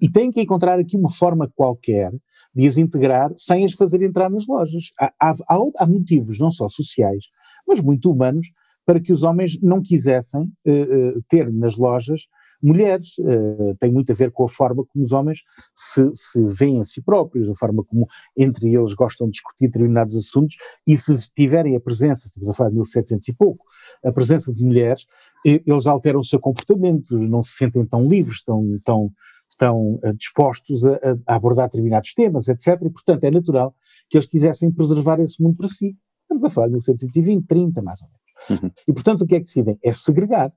E 0.00 0.10
têm 0.10 0.30
que 0.30 0.40
encontrar 0.40 0.78
aqui 0.78 0.96
uma 0.96 1.10
forma 1.10 1.50
qualquer 1.54 2.12
de 2.54 2.66
as 2.66 2.78
integrar 2.78 3.32
sem 3.36 3.64
as 3.64 3.72
fazer 3.72 4.02
entrar 4.02 4.30
nas 4.30 4.46
lojas. 4.46 4.84
Há, 5.00 5.12
há, 5.20 5.32
há 5.78 5.86
motivos 5.86 6.38
não 6.38 6.52
só 6.52 6.68
sociais, 6.68 7.24
mas 7.66 7.80
muito 7.80 8.10
humanos, 8.10 8.46
para 8.86 9.00
que 9.00 9.12
os 9.12 9.24
homens 9.24 9.60
não 9.60 9.82
quisessem 9.82 10.42
uh, 10.42 11.22
ter 11.28 11.52
nas 11.52 11.76
lojas 11.76 12.22
mulheres. 12.62 13.18
Uh, 13.18 13.76
tem 13.80 13.92
muito 13.92 14.12
a 14.12 14.14
ver 14.14 14.30
com 14.30 14.44
a 14.44 14.48
forma 14.48 14.84
como 14.86 15.04
os 15.04 15.12
homens 15.12 15.40
se, 15.74 16.08
se 16.14 16.42
veem 16.46 16.80
a 16.80 16.84
si 16.84 17.02
próprios, 17.02 17.50
a 17.50 17.54
forma 17.54 17.84
como 17.84 18.06
entre 18.36 18.74
eles 18.74 18.94
gostam 18.94 19.26
de 19.26 19.32
discutir 19.32 19.66
determinados 19.66 20.16
assuntos 20.16 20.56
e 20.86 20.96
se 20.96 21.16
tiverem 21.34 21.76
a 21.76 21.80
presença, 21.80 22.28
estamos 22.28 22.48
a 22.48 22.54
falar 22.54 22.70
de 22.70 22.76
1700 22.76 23.28
e 23.28 23.34
pouco, 23.34 23.64
a 24.04 24.12
presença 24.12 24.52
de 24.52 24.64
mulheres, 24.64 25.06
eles 25.44 25.86
alteram 25.86 26.20
o 26.20 26.24
seu 26.24 26.38
comportamento, 26.38 27.18
não 27.18 27.42
se 27.42 27.56
sentem 27.56 27.84
tão 27.84 28.08
livres, 28.08 28.42
tão, 28.42 28.78
tão, 28.84 29.12
tão 29.58 30.00
dispostos 30.16 30.86
a, 30.86 30.98
a, 31.26 31.34
abordar 31.36 31.66
determinados 31.66 32.14
temas, 32.14 32.48
etc. 32.48 32.80
E, 32.82 32.90
portanto, 32.90 33.24
é 33.24 33.30
natural 33.30 33.74
que 34.08 34.16
eles 34.16 34.28
quisessem 34.28 34.70
preservar 34.70 35.20
esse 35.20 35.42
mundo 35.42 35.56
para 35.56 35.68
si. 35.68 35.96
Estamos 36.22 36.44
a 36.44 36.50
falar 36.50 36.66
de 36.68 36.72
1720, 36.72 37.46
30, 37.46 37.82
mais 37.82 38.02
ou 38.02 38.08
menos. 38.08 38.25
Uhum. 38.50 38.70
E, 38.86 38.92
portanto, 38.92 39.22
o 39.22 39.26
que 39.26 39.34
é 39.34 39.38
que 39.38 39.44
decidem? 39.44 39.78
É 39.82 39.92
segregar 39.92 40.52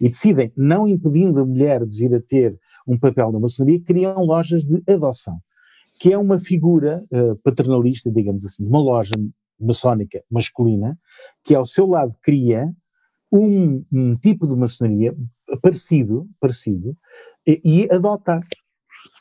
e 0.00 0.08
decidem, 0.08 0.52
não 0.56 0.88
impedindo 0.88 1.40
a 1.40 1.46
mulher 1.46 1.84
de 1.84 1.96
vir 1.96 2.14
a 2.14 2.20
ter 2.20 2.58
um 2.86 2.98
papel 2.98 3.30
na 3.30 3.38
maçonaria, 3.38 3.82
criam 3.84 4.24
lojas 4.24 4.64
de 4.64 4.82
adoção, 4.90 5.38
que 6.00 6.12
é 6.12 6.18
uma 6.18 6.38
figura 6.38 7.04
uh, 7.12 7.36
paternalista, 7.42 8.10
digamos 8.10 8.44
assim, 8.44 8.66
uma 8.66 8.80
loja 8.80 9.14
maçónica 9.60 10.22
masculina, 10.30 10.98
que 11.44 11.54
ao 11.54 11.66
seu 11.66 11.86
lado 11.86 12.16
cria 12.22 12.72
um, 13.30 13.82
um 13.92 14.16
tipo 14.16 14.46
de 14.46 14.58
maçonaria 14.58 15.14
parecido, 15.62 16.26
parecido, 16.40 16.96
e, 17.46 17.60
e 17.64 17.88
adota. 17.92 18.40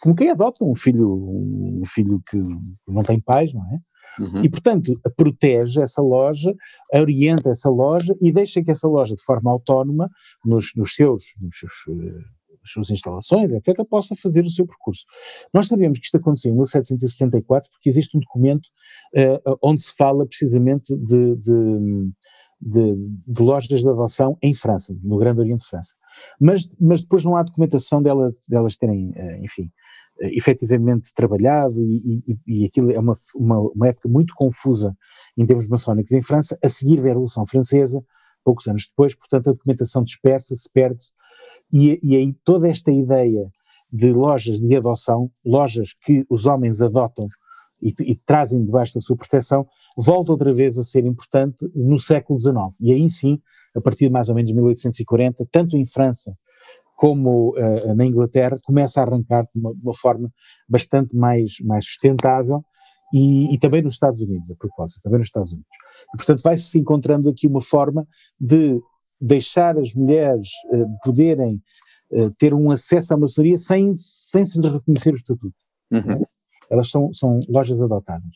Como 0.02 0.16
quem 0.16 0.30
adota 0.30 0.64
um 0.64 0.76
filho, 0.76 1.12
um 1.12 1.84
filho 1.86 2.22
que 2.30 2.42
não 2.88 3.04
tem 3.04 3.20
pais, 3.20 3.54
não 3.54 3.66
é? 3.66 3.80
Uhum. 4.20 4.44
E, 4.44 4.50
portanto, 4.50 5.00
protege 5.16 5.82
essa 5.82 6.02
loja, 6.02 6.54
orienta 6.94 7.50
essa 7.50 7.70
loja 7.70 8.14
e 8.22 8.32
deixa 8.32 8.64
que 8.64 8.72
essa 8.72 8.88
loja, 8.88 9.16
de 9.16 9.24
forma 9.24 9.50
autónoma, 9.50 10.10
nos, 10.46 10.74
nos 10.76 10.94
seus, 10.94 11.24
nos 11.42 11.58
seus 11.58 11.74
uh, 11.88 12.40
suas 12.66 12.90
instalações, 12.90 13.52
etc., 13.52 13.84
possa 13.90 14.16
fazer 14.16 14.44
o 14.44 14.50
seu 14.50 14.66
percurso. 14.66 15.06
Nós 15.54 15.68
sabemos 15.68 16.00
que 16.00 16.06
isto 16.06 16.18
aconteceu 16.18 16.52
em 16.52 16.56
1774 16.56 17.70
porque 17.72 17.90
existe 17.90 18.16
um 18.16 18.20
documento 18.20 18.68
uh, 19.16 19.58
onde 19.62 19.82
se 19.82 19.96
fala 19.96 20.26
precisamente 20.26 20.96
de, 20.96 21.36
de, 21.38 22.12
de, 22.62 22.96
de, 23.28 23.42
lojas 23.42 23.82
de 23.82 23.88
adoção 23.88 24.38
em 24.42 24.54
França, 24.54 24.96
no 25.02 25.18
Grande 25.18 25.40
Oriente 25.40 25.62
de 25.62 25.68
França. 25.68 25.94
Mas, 26.40 26.70
mas 26.80 27.02
depois 27.02 27.24
não 27.24 27.36
há 27.36 27.44
documentação 27.44 28.02
delas, 28.02 28.36
delas 28.48 28.76
terem, 28.76 29.12
uh, 29.12 29.44
enfim, 29.44 29.72
efetivamente 30.22 31.14
trabalhado 31.14 31.82
e, 31.84 32.24
e, 32.28 32.38
e 32.48 32.66
aquilo 32.66 32.92
é 32.92 33.00
uma, 33.00 33.14
uma, 33.36 33.60
uma, 33.60 33.88
época 33.88 34.10
muito 34.10 34.34
confusa 34.36 34.96
em 35.38 35.46
termos 35.46 35.68
maçónicos 35.68 36.12
em 36.12 36.22
França, 36.22 36.58
a 36.64 36.70
seguir 36.70 36.98
vem 36.98 37.12
a 37.12 37.14
Revolução 37.14 37.46
Francesa, 37.46 38.04
poucos 38.44 38.68
anos 38.68 38.88
depois, 38.88 39.16
portanto 39.16 39.50
a 39.50 39.54
documentação 39.54 40.04
dispersa-se, 40.04 40.70
perde-se, 40.74 41.14
e, 41.72 42.00
e 42.04 42.16
aí 42.16 42.34
toda 42.44 42.68
esta 42.68 42.92
ideia 42.92 43.50
de 43.92 44.12
lojas 44.12 44.60
de 44.60 44.76
adoção, 44.76 45.32
lojas 45.46 45.94
que 45.94 46.26
os 46.30 46.46
homens 46.46 46.82
adotam 46.82 47.26
e, 47.82 47.94
e, 48.02 48.16
trazem 48.16 48.64
debaixo 48.64 48.96
da 48.96 49.02
sua 49.02 49.16
proteção, 49.16 49.66
volta 49.98 50.32
outra 50.32 50.54
vez 50.54 50.78
a 50.78 50.84
ser 50.84 51.06
importante 51.06 51.58
no 51.74 51.98
século 51.98 52.40
XIX. 52.40 52.56
E 52.80 52.92
aí 52.92 53.10
sim, 53.10 53.40
a 53.76 53.82
partir 53.82 54.06
de 54.06 54.12
mais 54.12 54.30
ou 54.30 54.36
menos 54.36 54.52
1840, 54.52 55.48
tanto 55.52 55.78
em 55.78 55.86
França 55.86 56.36
como 57.00 57.52
uh, 57.52 57.96
na 57.96 58.06
Inglaterra, 58.06 58.58
começa 58.66 59.00
a 59.00 59.06
arrancar 59.06 59.44
de 59.44 59.58
uma, 59.58 59.72
uma 59.72 59.94
forma 59.94 60.30
bastante 60.68 61.16
mais, 61.16 61.54
mais 61.62 61.86
sustentável 61.86 62.62
e, 63.14 63.54
e, 63.54 63.58
também 63.58 63.82
nos 63.82 63.94
Estados 63.94 64.22
Unidos, 64.22 64.52
a 64.52 64.56
propósito, 64.56 65.00
também 65.02 65.20
nos 65.20 65.30
Estados 65.30 65.54
Unidos. 65.54 65.70
E, 66.14 66.18
portanto, 66.18 66.42
vai-se 66.44 66.78
encontrando 66.78 67.30
aqui 67.30 67.48
uma 67.48 67.62
forma 67.62 68.06
de 68.38 68.82
deixar 69.20 69.78
as 69.78 69.94
mulheres 69.94 70.50
uh, 70.74 70.88
poderem 71.02 71.64
uh, 72.12 72.32
ter 72.32 72.54
um 72.54 72.70
acesso 72.70 73.14
à 73.14 73.18
maçonaria 73.18 73.58
sem, 73.58 73.94
sem 73.96 74.44
se 74.44 74.60
lhes 74.60 74.70
reconhecer 74.70 75.14
o 75.14 75.16
estatuto. 75.16 75.56
Uhum. 75.92 76.22
Elas 76.70 76.92
são, 76.92 77.14
são 77.14 77.40
lojas 77.48 77.80
adotadas. 77.82 78.30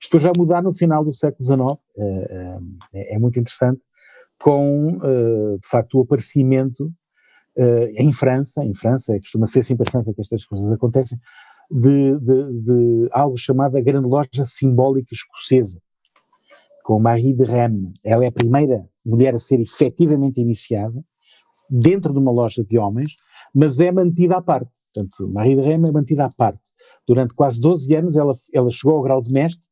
Isto 0.00 0.16
vai 0.20 0.32
mudar 0.36 0.62
no 0.62 0.72
final 0.72 1.04
do 1.04 1.12
século 1.12 1.44
XIX, 1.44 1.80
é, 2.94 3.14
é 3.16 3.18
muito 3.18 3.40
interessante, 3.40 3.80
com, 4.38 4.98
de 5.58 5.68
facto, 5.68 5.98
o 5.98 6.02
aparecimento 6.02 6.92
uh, 7.56 7.92
em 7.94 8.12
França, 8.12 8.64
em 8.64 8.74
França, 8.74 9.18
costuma 9.18 9.46
ser 9.46 9.62
sempre 9.62 9.86
a 9.86 9.90
França 9.90 10.12
que 10.12 10.20
estas 10.20 10.44
coisas 10.44 10.70
acontecem, 10.70 11.18
de, 11.70 12.18
de, 12.20 12.62
de 12.62 13.08
algo 13.10 13.36
chamado 13.36 13.76
a 13.76 13.80
Grande 13.80 14.08
Loja 14.08 14.44
Simbólica 14.44 15.12
Escocesa, 15.12 15.80
com 16.84 17.00
Marie 17.00 17.34
de 17.34 17.44
Rennes. 17.44 17.92
Ela 18.04 18.24
é 18.24 18.28
a 18.28 18.32
primeira 18.32 18.88
mulher 19.04 19.34
a 19.34 19.38
ser 19.38 19.60
efetivamente 19.60 20.40
iniciada 20.40 21.04
dentro 21.68 22.12
de 22.12 22.18
uma 22.18 22.30
loja 22.30 22.64
de 22.64 22.78
homens, 22.78 23.14
mas 23.52 23.80
é 23.80 23.90
mantida 23.90 24.36
à 24.36 24.42
parte. 24.42 24.70
Portanto, 24.94 25.28
Marie 25.28 25.56
de 25.56 25.62
Rennes 25.62 25.90
é 25.90 25.92
mantida 25.92 26.26
à 26.26 26.30
parte. 26.30 26.62
Durante 27.06 27.34
quase 27.34 27.60
12 27.60 27.94
anos 27.94 28.16
ela, 28.16 28.32
ela 28.52 28.70
chegou 28.70 28.96
ao 28.96 29.02
grau 29.02 29.22
de 29.22 29.32
mestre, 29.32 29.65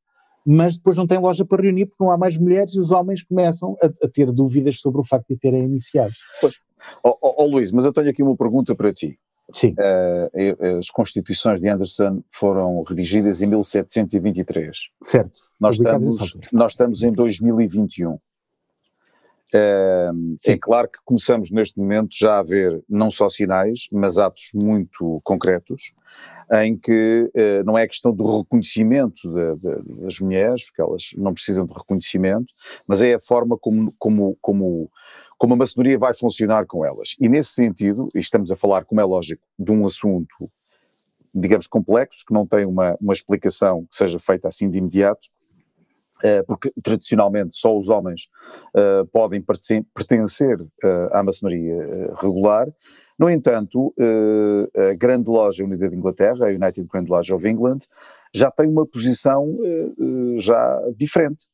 mas 0.45 0.77
depois 0.77 0.97
não 0.97 1.07
tem 1.07 1.19
loja 1.19 1.45
para 1.45 1.63
reunir 1.63 1.87
porque 1.87 2.03
não 2.03 2.11
há 2.11 2.19
mais 2.19 2.37
mulheres 2.37 2.75
e 2.75 2.81
os 2.81 2.91
homens 2.91 3.23
começam 3.23 3.77
a, 3.83 3.87
a 3.87 4.09
ter 4.09 4.31
dúvidas 4.31 4.79
sobre 4.79 5.01
o 5.01 5.05
facto 5.05 5.29
de 5.29 5.37
terem 5.37 5.65
iniciado. 5.65 6.13
Pois, 6.41 6.61
oh, 7.03 7.17
oh, 7.21 7.35
oh, 7.39 7.47
Luís, 7.47 7.73
mas 7.73 7.85
eu 7.85 7.93
tenho 7.93 8.11
aqui 8.11 8.23
uma 8.23 8.37
pergunta 8.37 8.75
para 8.75 8.93
ti. 8.93 9.19
Sim. 9.53 9.75
Uh, 9.79 10.79
as 10.79 10.89
constituições 10.89 11.61
de 11.61 11.69
Anderson 11.69 12.23
foram 12.31 12.83
redigidas 12.83 13.43
em 13.43 13.47
1723. 13.47 14.91
Certo. 15.03 15.43
Nós 15.61 15.77
estamos, 15.77 16.37
nós 16.53 16.73
estamos 16.73 17.03
em 17.03 17.13
2021. 17.13 18.19
Uh, 19.55 20.37
é 20.47 20.59
claro 20.59 20.89
que 20.89 20.99
começamos 21.05 21.51
neste 21.51 21.79
momento 21.79 22.17
já 22.19 22.39
a 22.39 22.43
ver 22.43 22.83
não 22.89 23.11
só 23.11 23.29
sinais, 23.29 23.87
mas 23.93 24.19
atos 24.19 24.51
muito 24.53 25.21
concretos 25.23 25.93
em 26.52 26.76
que 26.76 27.30
uh, 27.35 27.64
não 27.64 27.76
é 27.76 27.87
questão 27.87 28.12
do 28.12 28.38
reconhecimento 28.38 29.28
de, 29.28 29.56
de, 29.56 30.02
das 30.02 30.18
mulheres, 30.21 30.64
porque 30.64 30.83
elas 30.83 31.11
não 31.16 31.33
precisam 31.33 31.66
de 31.66 31.73
reconhecimento, 31.73 32.52
mas 32.87 33.00
é 33.02 33.14
a 33.14 33.21
forma 33.21 33.56
como, 33.59 33.92
como, 33.99 34.37
como, 34.40 34.90
como 35.38 35.54
a 35.54 35.56
maçonaria 35.56 35.99
vai 35.99 36.14
funcionar 36.14 36.66
com 36.66 36.85
elas. 36.85 37.16
E 37.21 37.28
nesse 37.28 37.50
sentido, 37.50 38.09
e 38.14 38.18
estamos 38.18 38.50
a 38.52 38.56
falar, 38.56 38.85
como 38.85 39.00
é 39.00 39.04
lógico, 39.04 39.42
de 39.59 39.73
um 39.73 39.85
assunto, 39.87 40.50
digamos, 41.35 41.66
complexo, 41.66 42.25
que 42.26 42.35
não 42.35 42.47
tem 42.47 42.66
uma, 42.66 42.97
uma 43.00 43.12
explicação 43.12 43.87
que 43.90 43.97
seja 43.97 44.18
feita 44.18 44.49
assim 44.49 44.71
de 44.71 44.78
imediato, 44.78 45.26
uh, 46.18 46.44
porque 46.47 46.71
tradicionalmente 46.83 47.54
só 47.54 47.76
os 47.76 47.88
homens 47.88 48.28
uh, 48.76 49.06
podem 49.06 49.42
pertencer 49.94 50.59
à 51.12 51.23
maçonaria 51.23 52.14
regular, 52.21 52.68
No 53.18 53.30
entanto, 53.30 53.94
uh, 53.99 54.90
a 54.90 54.94
grande 54.94 55.30
loja 55.30 55.64
unida 55.64 55.88
de 55.88 55.94
Inglaterra, 55.94 56.47
a 56.47 56.50
United 56.50 56.87
Grand 56.92 57.06
Lodge 57.09 57.33
of 57.33 57.49
England, 57.49 57.78
já 58.35 58.50
tem 58.50 58.68
uma 58.68 58.87
posição 58.87 59.44
uh, 59.44 60.40
já 60.40 60.80
diferente. 60.97 61.47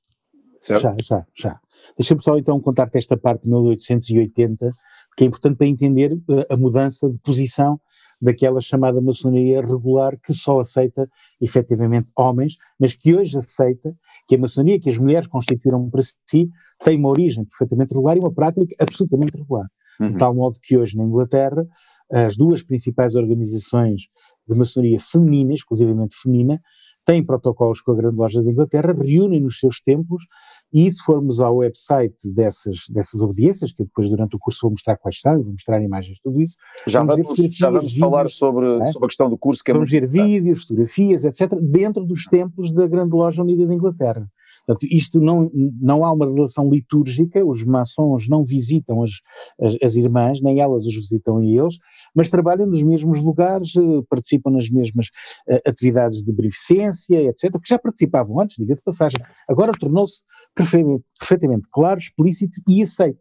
Certo? 0.61 0.83
Já, 0.83 0.97
já, 1.03 1.27
já. 1.35 1.61
Deixa-me 1.99 2.23
só 2.23 2.37
então 2.37 2.61
contar-te 2.61 2.99
esta 2.99 3.17
parte 3.17 3.43
de 3.43 3.51
1880, 3.51 4.71
que 5.17 5.25
é 5.25 5.27
importante 5.27 5.57
para 5.57 5.67
entender 5.67 6.19
a 6.49 6.57
mudança 6.57 7.09
de 7.09 7.19
posição 7.19 7.81
daquela 8.21 8.61
chamada 8.61 9.01
maçonaria 9.01 9.63
regular 9.63 10.19
que 10.23 10.35
só 10.35 10.61
aceita 10.61 11.09
efetivamente 11.41 12.11
homens, 12.15 12.57
mas 12.79 12.95
que 12.95 13.17
hoje 13.17 13.37
aceita 13.39 13.95
que 14.29 14.35
a 14.35 14.39
maçonaria 14.39 14.79
que 14.79 14.91
as 14.91 14.99
mulheres 14.99 15.27
constituíram 15.27 15.89
para 15.89 16.03
si 16.03 16.51
tem 16.85 16.99
uma 16.99 17.09
origem 17.09 17.45
perfeitamente 17.45 17.95
regular 17.95 18.17
e 18.17 18.21
uma 18.21 18.33
prática 18.33 18.75
absolutamente 18.79 19.37
regular. 19.37 19.67
Uhum. 20.01 20.13
De 20.13 20.19
tal 20.19 20.35
modo 20.35 20.59
que 20.63 20.77
hoje 20.77 20.97
na 20.97 21.05
Inglaterra 21.05 21.67
as 22.11 22.37
duas 22.37 22.63
principais 22.63 23.15
organizações 23.15 24.03
de 24.49 24.59
maçonaria 24.59 24.99
feminina, 24.99 25.55
exclusivamente 25.55 26.17
feminina, 26.21 26.61
têm 27.05 27.25
protocolos 27.25 27.81
com 27.81 27.93
a 27.93 27.95
Grande 27.95 28.17
Loja 28.17 28.43
de 28.43 28.51
Inglaterra, 28.51 28.93
reúnem 28.93 29.41
nos 29.41 29.59
seus 29.59 29.81
templos 29.81 30.25
e 30.73 30.91
se 30.91 31.03
formos 31.03 31.41
ao 31.41 31.57
website 31.57 32.33
dessas, 32.33 32.79
dessas 32.91 33.21
obediências, 33.21 33.73
que 33.73 33.85
depois 33.85 34.09
durante 34.09 34.37
o 34.37 34.39
curso 34.39 34.61
vou 34.63 34.71
mostrar 34.73 34.97
quais 34.97 35.21
são, 35.21 35.43
vou 35.43 35.53
mostrar 35.53 35.83
imagens, 35.83 36.21
tudo 36.23 36.41
isso. 36.41 36.57
Já 36.87 37.03
vamos, 37.03 37.27
vamos 37.27 37.57
já 37.57 37.69
vamos 37.69 37.85
vídeos, 37.87 37.99
falar 37.99 38.29
sobre, 38.29 38.77
é? 38.77 38.93
sobre 38.93 39.07
a 39.07 39.09
questão 39.09 39.31
do 39.31 39.39
curso. 39.39 39.63
Que 39.65 39.71
é 39.71 39.75
vamos 39.75 39.91
ver 39.91 40.07
vídeos, 40.07 40.63
fotografias, 40.63 41.25
etc., 41.25 41.53
dentro 41.61 42.05
dos 42.05 42.25
templos 42.25 42.73
da 42.73 42.87
Grande 42.87 43.17
Loja 43.17 43.43
Unida 43.43 43.67
de 43.67 43.75
Inglaterra. 43.75 44.29
Portanto, 44.67 44.87
isto 44.91 45.21
não, 45.21 45.51
não 45.81 46.05
há 46.05 46.13
uma 46.13 46.27
relação 46.27 46.69
litúrgica, 46.71 47.45
os 47.45 47.65
maçons 47.65 48.29
não 48.29 48.45
visitam 48.45 49.03
as, 49.03 49.11
as, 49.61 49.77
as, 49.83 49.97
irmãs, 49.97 50.41
nem 50.41 50.61
elas 50.61 50.87
os 50.87 50.95
visitam 50.95 51.39
a 51.39 51.45
eles, 51.45 51.79
mas 52.15 52.29
trabalham 52.29 52.67
nos 52.67 52.83
mesmos 52.83 53.23
lugares, 53.23 53.75
eh, 53.77 54.03
participam 54.09 54.51
nas 54.51 54.69
mesmas 54.69 55.09
uh, 55.49 55.59
atividades 55.67 56.23
de 56.23 56.33
beneficência, 56.33 57.23
etc., 57.23 57.53
que 57.53 57.69
já 57.69 57.79
participavam 57.79 58.41
antes, 58.41 58.57
diga-se 58.57 58.83
passagem. 58.83 59.19
Agora 59.49 59.73
tornou-se 59.73 60.23
perfeitamente, 60.55 61.05
perfeitamente 61.19 61.69
claro, 61.73 61.99
explícito 61.99 62.61
e 62.69 62.83
aceito. 62.83 63.21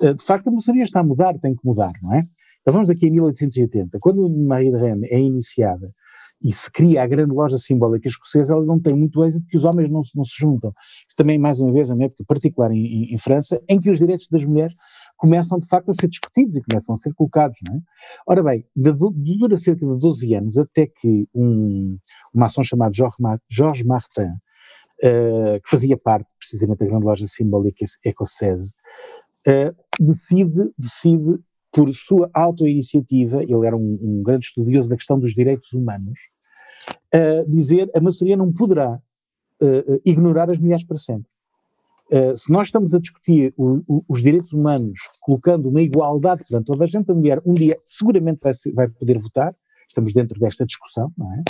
Uh, 0.00 0.14
de 0.14 0.24
facto, 0.24 0.48
a 0.48 0.50
maçonaria 0.50 0.84
está 0.84 1.00
a 1.00 1.04
mudar, 1.04 1.38
tem 1.38 1.54
que 1.54 1.64
mudar, 1.64 1.92
não 2.02 2.14
é? 2.14 2.20
Então 2.62 2.74
vamos 2.74 2.90
aqui 2.90 3.06
em 3.06 3.10
1880, 3.10 3.98
quando 4.00 4.28
Maria 4.28 4.70
de 4.70 4.78
Rennes 4.78 5.10
é 5.10 5.18
iniciada 5.18 5.92
e 6.42 6.52
se 6.52 6.70
cria 6.70 7.02
a 7.02 7.06
grande 7.06 7.32
loja 7.32 7.56
simbólica 7.56 8.08
escocesa, 8.08 8.52
ela 8.52 8.64
não 8.64 8.80
tem 8.80 8.94
muito 8.94 9.24
êxito 9.24 9.42
porque 9.44 9.56
os 9.56 9.64
homens 9.64 9.90
não 9.90 10.02
se, 10.02 10.16
não 10.16 10.24
se 10.24 10.34
juntam. 10.38 10.72
Isto 11.08 11.16
também, 11.16 11.38
mais 11.38 11.60
uma 11.60 11.72
vez, 11.72 11.90
é 11.90 11.94
uma 11.94 12.04
época 12.04 12.24
particular 12.26 12.72
em, 12.72 12.84
em, 12.84 13.14
em, 13.14 13.18
França, 13.18 13.62
em 13.68 13.78
que 13.78 13.90
os 13.90 13.98
direitos 13.98 14.26
das 14.28 14.44
mulheres 14.44 14.74
começam 15.16 15.58
de 15.58 15.68
facto 15.68 15.90
a 15.90 15.92
ser 15.92 16.08
discutidos 16.08 16.56
e 16.56 16.62
começam 16.62 16.94
a 16.94 16.96
ser 16.96 17.14
colocados, 17.14 17.56
não 17.68 17.76
é? 17.76 17.80
Ora 18.26 18.42
bem, 18.42 18.66
dura 18.74 19.56
cerca 19.56 19.86
de 19.86 19.98
12 19.98 20.34
anos 20.34 20.58
até 20.58 20.86
que 20.86 21.28
um, 21.32 21.96
um 22.34 22.40
maçom 22.40 22.64
chamado 22.64 22.92
Georges 22.92 23.84
Martin, 23.84 24.30
uh, 25.02 25.60
que 25.62 25.70
fazia 25.70 25.96
parte 25.96 26.28
precisamente 26.38 26.78
da 26.78 26.86
grande 26.86 27.04
loja 27.04 27.26
simbólica 27.28 27.84
escocesa, 28.04 28.72
uh, 29.46 30.04
decide, 30.04 30.72
decide 30.76 31.38
por 31.72 31.88
sua 31.90 32.30
autoiniciativa, 32.34 33.42
ele 33.42 33.66
era 33.66 33.76
um, 33.76 33.98
um 34.02 34.22
grande 34.22 34.46
estudioso 34.46 34.90
da 34.90 34.96
questão 34.96 35.18
dos 35.18 35.32
direitos 35.32 35.72
humanos, 35.72 36.18
uh, 37.14 37.50
dizer 37.50 37.90
a 37.94 38.00
maçonaria 38.00 38.36
não 38.36 38.52
poderá 38.52 39.00
uh, 39.60 40.00
ignorar 40.04 40.50
as 40.50 40.58
mulheres 40.58 40.84
para 40.84 40.98
sempre. 40.98 41.30
Uh, 42.10 42.36
se 42.36 42.52
nós 42.52 42.66
estamos 42.66 42.92
a 42.94 42.98
discutir 42.98 43.54
o, 43.56 43.80
o, 43.88 44.04
os 44.08 44.22
direitos 44.22 44.52
humanos, 44.52 45.00
colocando 45.22 45.68
uma 45.68 45.80
igualdade 45.80 46.44
perante 46.48 46.66
toda 46.66 46.84
a 46.84 46.86
gente, 46.86 47.10
a 47.10 47.14
mulher 47.14 47.40
um 47.46 47.54
dia 47.54 47.76
seguramente 47.86 48.40
vai, 48.42 48.52
vai 48.74 48.88
poder 48.88 49.18
votar, 49.18 49.54
estamos 49.88 50.12
dentro 50.12 50.38
desta 50.38 50.66
discussão, 50.66 51.10
não 51.16 51.32
é? 51.32 51.42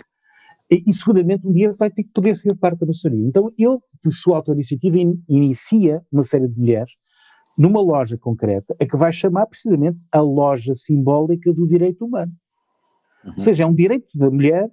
E, 0.70 0.84
e, 0.86 0.94
seguramente 0.94 1.46
um 1.46 1.52
dia 1.52 1.72
vai 1.72 1.90
ter 1.90 2.04
que 2.04 2.10
poder 2.10 2.34
ser 2.34 2.54
parte 2.56 2.78
da 2.78 2.86
maçonaria. 2.86 3.26
Então 3.26 3.52
ele, 3.58 3.78
de 4.02 4.12
sua 4.14 4.36
auto-iniciativa, 4.36 4.98
in, 4.98 5.22
inicia 5.28 6.02
uma 6.10 6.22
série 6.22 6.48
de 6.48 6.58
mulheres 6.58 6.92
numa 7.58 7.80
loja 7.80 8.16
concreta, 8.16 8.74
a 8.80 8.86
que 8.86 8.96
vai 8.96 9.12
chamar 9.12 9.46
precisamente 9.46 9.98
a 10.10 10.20
loja 10.20 10.74
simbólica 10.74 11.52
do 11.52 11.66
direito 11.66 12.06
humano. 12.06 12.32
Uhum. 13.24 13.32
Ou 13.34 13.40
seja, 13.40 13.64
é 13.64 13.66
um 13.66 13.74
direito 13.74 14.06
da 14.16 14.30
mulher 14.30 14.70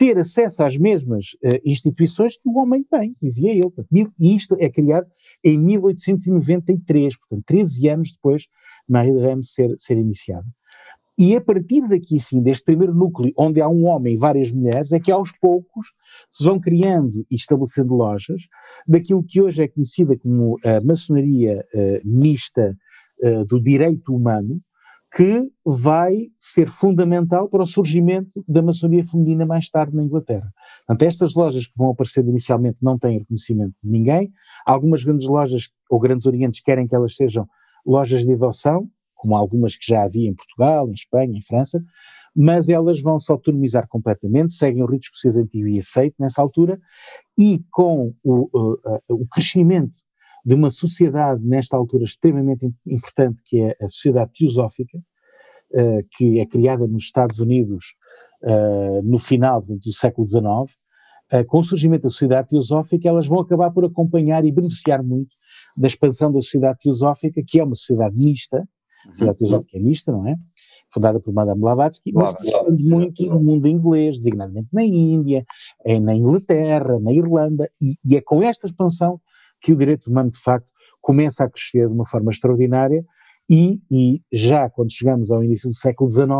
ter 0.00 0.16
acesso 0.16 0.62
às 0.62 0.78
mesmas 0.78 1.36
uh, 1.44 1.60
instituições 1.62 2.34
que 2.34 2.48
o 2.48 2.58
homem 2.58 2.82
tem, 2.90 3.12
dizia 3.20 3.52
ele. 3.52 3.70
E 4.18 4.34
isto 4.34 4.56
é 4.58 4.70
criado 4.70 5.06
em 5.44 5.58
1893, 5.58 7.18
portanto, 7.18 7.44
13 7.46 7.88
anos 7.88 8.12
depois 8.12 8.44
de 8.44 8.48
Marie 8.88 9.12
de 9.12 9.46
ser, 9.46 9.74
ser 9.78 9.98
iniciada. 9.98 10.46
E 11.18 11.36
a 11.36 11.40
partir 11.40 11.86
daqui, 11.86 12.18
sim, 12.18 12.40
deste 12.40 12.64
primeiro 12.64 12.94
núcleo, 12.94 13.30
onde 13.36 13.60
há 13.60 13.68
um 13.68 13.84
homem 13.84 14.14
e 14.14 14.16
várias 14.16 14.50
mulheres, 14.50 14.90
é 14.90 14.98
que 14.98 15.12
aos 15.12 15.32
poucos 15.38 15.88
se 16.30 16.42
vão 16.44 16.58
criando 16.58 17.26
e 17.30 17.36
estabelecendo 17.36 17.92
lojas 17.92 18.44
daquilo 18.88 19.22
que 19.22 19.42
hoje 19.42 19.64
é 19.64 19.68
conhecida 19.68 20.16
como 20.16 20.56
a 20.64 20.80
maçonaria 20.80 21.62
uh, 21.74 22.00
mista 22.02 22.74
uh, 23.22 23.44
do 23.44 23.62
direito 23.62 24.14
humano, 24.14 24.62
que 25.12 25.50
vai 25.64 26.28
ser 26.38 26.68
fundamental 26.68 27.48
para 27.48 27.64
o 27.64 27.66
surgimento 27.66 28.44
da 28.46 28.62
maçonaria 28.62 29.04
feminina 29.04 29.44
mais 29.44 29.68
tarde 29.68 29.94
na 29.94 30.04
Inglaterra. 30.04 30.52
Portanto, 30.86 31.02
estas 31.02 31.34
lojas 31.34 31.66
que 31.66 31.76
vão 31.76 31.90
aparecer 31.90 32.24
inicialmente 32.24 32.78
não 32.80 32.96
têm 32.96 33.18
reconhecimento 33.18 33.74
de 33.82 33.90
ninguém. 33.90 34.32
Algumas 34.64 35.02
grandes 35.02 35.26
lojas 35.26 35.68
ou 35.90 35.98
grandes 35.98 36.26
orientes 36.26 36.60
querem 36.60 36.86
que 36.86 36.94
elas 36.94 37.16
sejam 37.16 37.48
lojas 37.84 38.24
de 38.24 38.32
adoção, 38.34 38.88
como 39.14 39.34
algumas 39.34 39.76
que 39.76 39.86
já 39.86 40.04
havia 40.04 40.28
em 40.28 40.34
Portugal, 40.34 40.88
em 40.88 40.94
Espanha, 40.94 41.36
em 41.36 41.42
França, 41.42 41.82
mas 42.34 42.68
elas 42.68 43.00
vão 43.00 43.18
se 43.18 43.32
autonomizar 43.32 43.88
completamente, 43.88 44.52
seguem 44.52 44.82
o 44.82 44.86
rito 44.86 45.04
escocês 45.04 45.36
antigo 45.36 45.66
e 45.66 45.80
aceito 45.80 46.14
nessa 46.20 46.40
altura, 46.40 46.80
e 47.36 47.62
com 47.72 48.14
o, 48.22 48.48
o, 48.52 48.78
o 49.08 49.26
crescimento 49.26 49.92
de 50.44 50.54
uma 50.54 50.70
sociedade, 50.70 51.44
nesta 51.44 51.76
altura, 51.76 52.04
extremamente 52.04 52.70
importante, 52.86 53.40
que 53.44 53.60
é 53.60 53.76
a 53.80 53.88
sociedade 53.88 54.32
teosófica, 54.32 54.98
uh, 54.98 56.06
que 56.16 56.40
é 56.40 56.46
criada 56.46 56.86
nos 56.86 57.04
Estados 57.04 57.38
Unidos 57.38 57.94
uh, 58.42 59.02
no 59.02 59.18
final 59.18 59.62
do 59.62 59.92
século 59.92 60.26
XIX, 60.26 60.42
uh, 60.42 61.44
com 61.46 61.58
o 61.58 61.64
surgimento 61.64 62.04
da 62.04 62.10
sociedade 62.10 62.48
teosófica, 62.48 63.08
elas 63.08 63.26
vão 63.26 63.40
acabar 63.40 63.70
por 63.70 63.84
acompanhar 63.84 64.44
e 64.44 64.52
beneficiar 64.52 65.02
muito 65.02 65.34
da 65.76 65.86
expansão 65.86 66.32
da 66.32 66.40
sociedade 66.40 66.78
teosófica, 66.80 67.42
que 67.46 67.60
é 67.60 67.64
uma 67.64 67.76
sociedade 67.76 68.16
mista, 68.16 68.66
a 69.06 69.10
sociedade 69.10 69.38
teosófica 69.38 69.78
é 69.78 69.80
mista, 69.80 70.12
não 70.12 70.26
é? 70.26 70.36
fundada 70.92 71.20
por 71.20 71.32
Madame 71.32 71.60
Blavatsky, 71.60 72.10
mas 72.12 72.34
que 72.34 72.40
se 72.40 72.48
expande 72.48 72.88
muito 72.88 73.24
no 73.26 73.40
mundo 73.40 73.68
inglês, 73.68 74.16
designadamente 74.16 74.68
na 74.72 74.82
Índia, 74.82 75.44
na 76.02 76.16
Inglaterra, 76.16 76.98
na 76.98 77.12
Irlanda, 77.12 77.70
e, 77.80 77.94
e, 78.04 78.16
é 78.16 78.20
com 78.20 78.42
esta 78.42 78.66
expansão 78.66 79.20
que 79.60 79.72
o 79.72 79.76
direito 79.76 80.10
humano, 80.10 80.30
de 80.30 80.40
facto, 80.40 80.68
começa 81.00 81.44
a 81.44 81.50
crescer 81.50 81.86
de 81.86 81.94
uma 81.94 82.06
forma 82.06 82.30
extraordinária 82.30 83.04
e, 83.48 83.80
e 83.90 84.22
já 84.32 84.70
quando 84.70 84.92
chegamos 84.92 85.30
ao 85.30 85.42
início 85.42 85.68
do 85.68 85.74
século 85.74 86.08
XIX, 86.08 86.30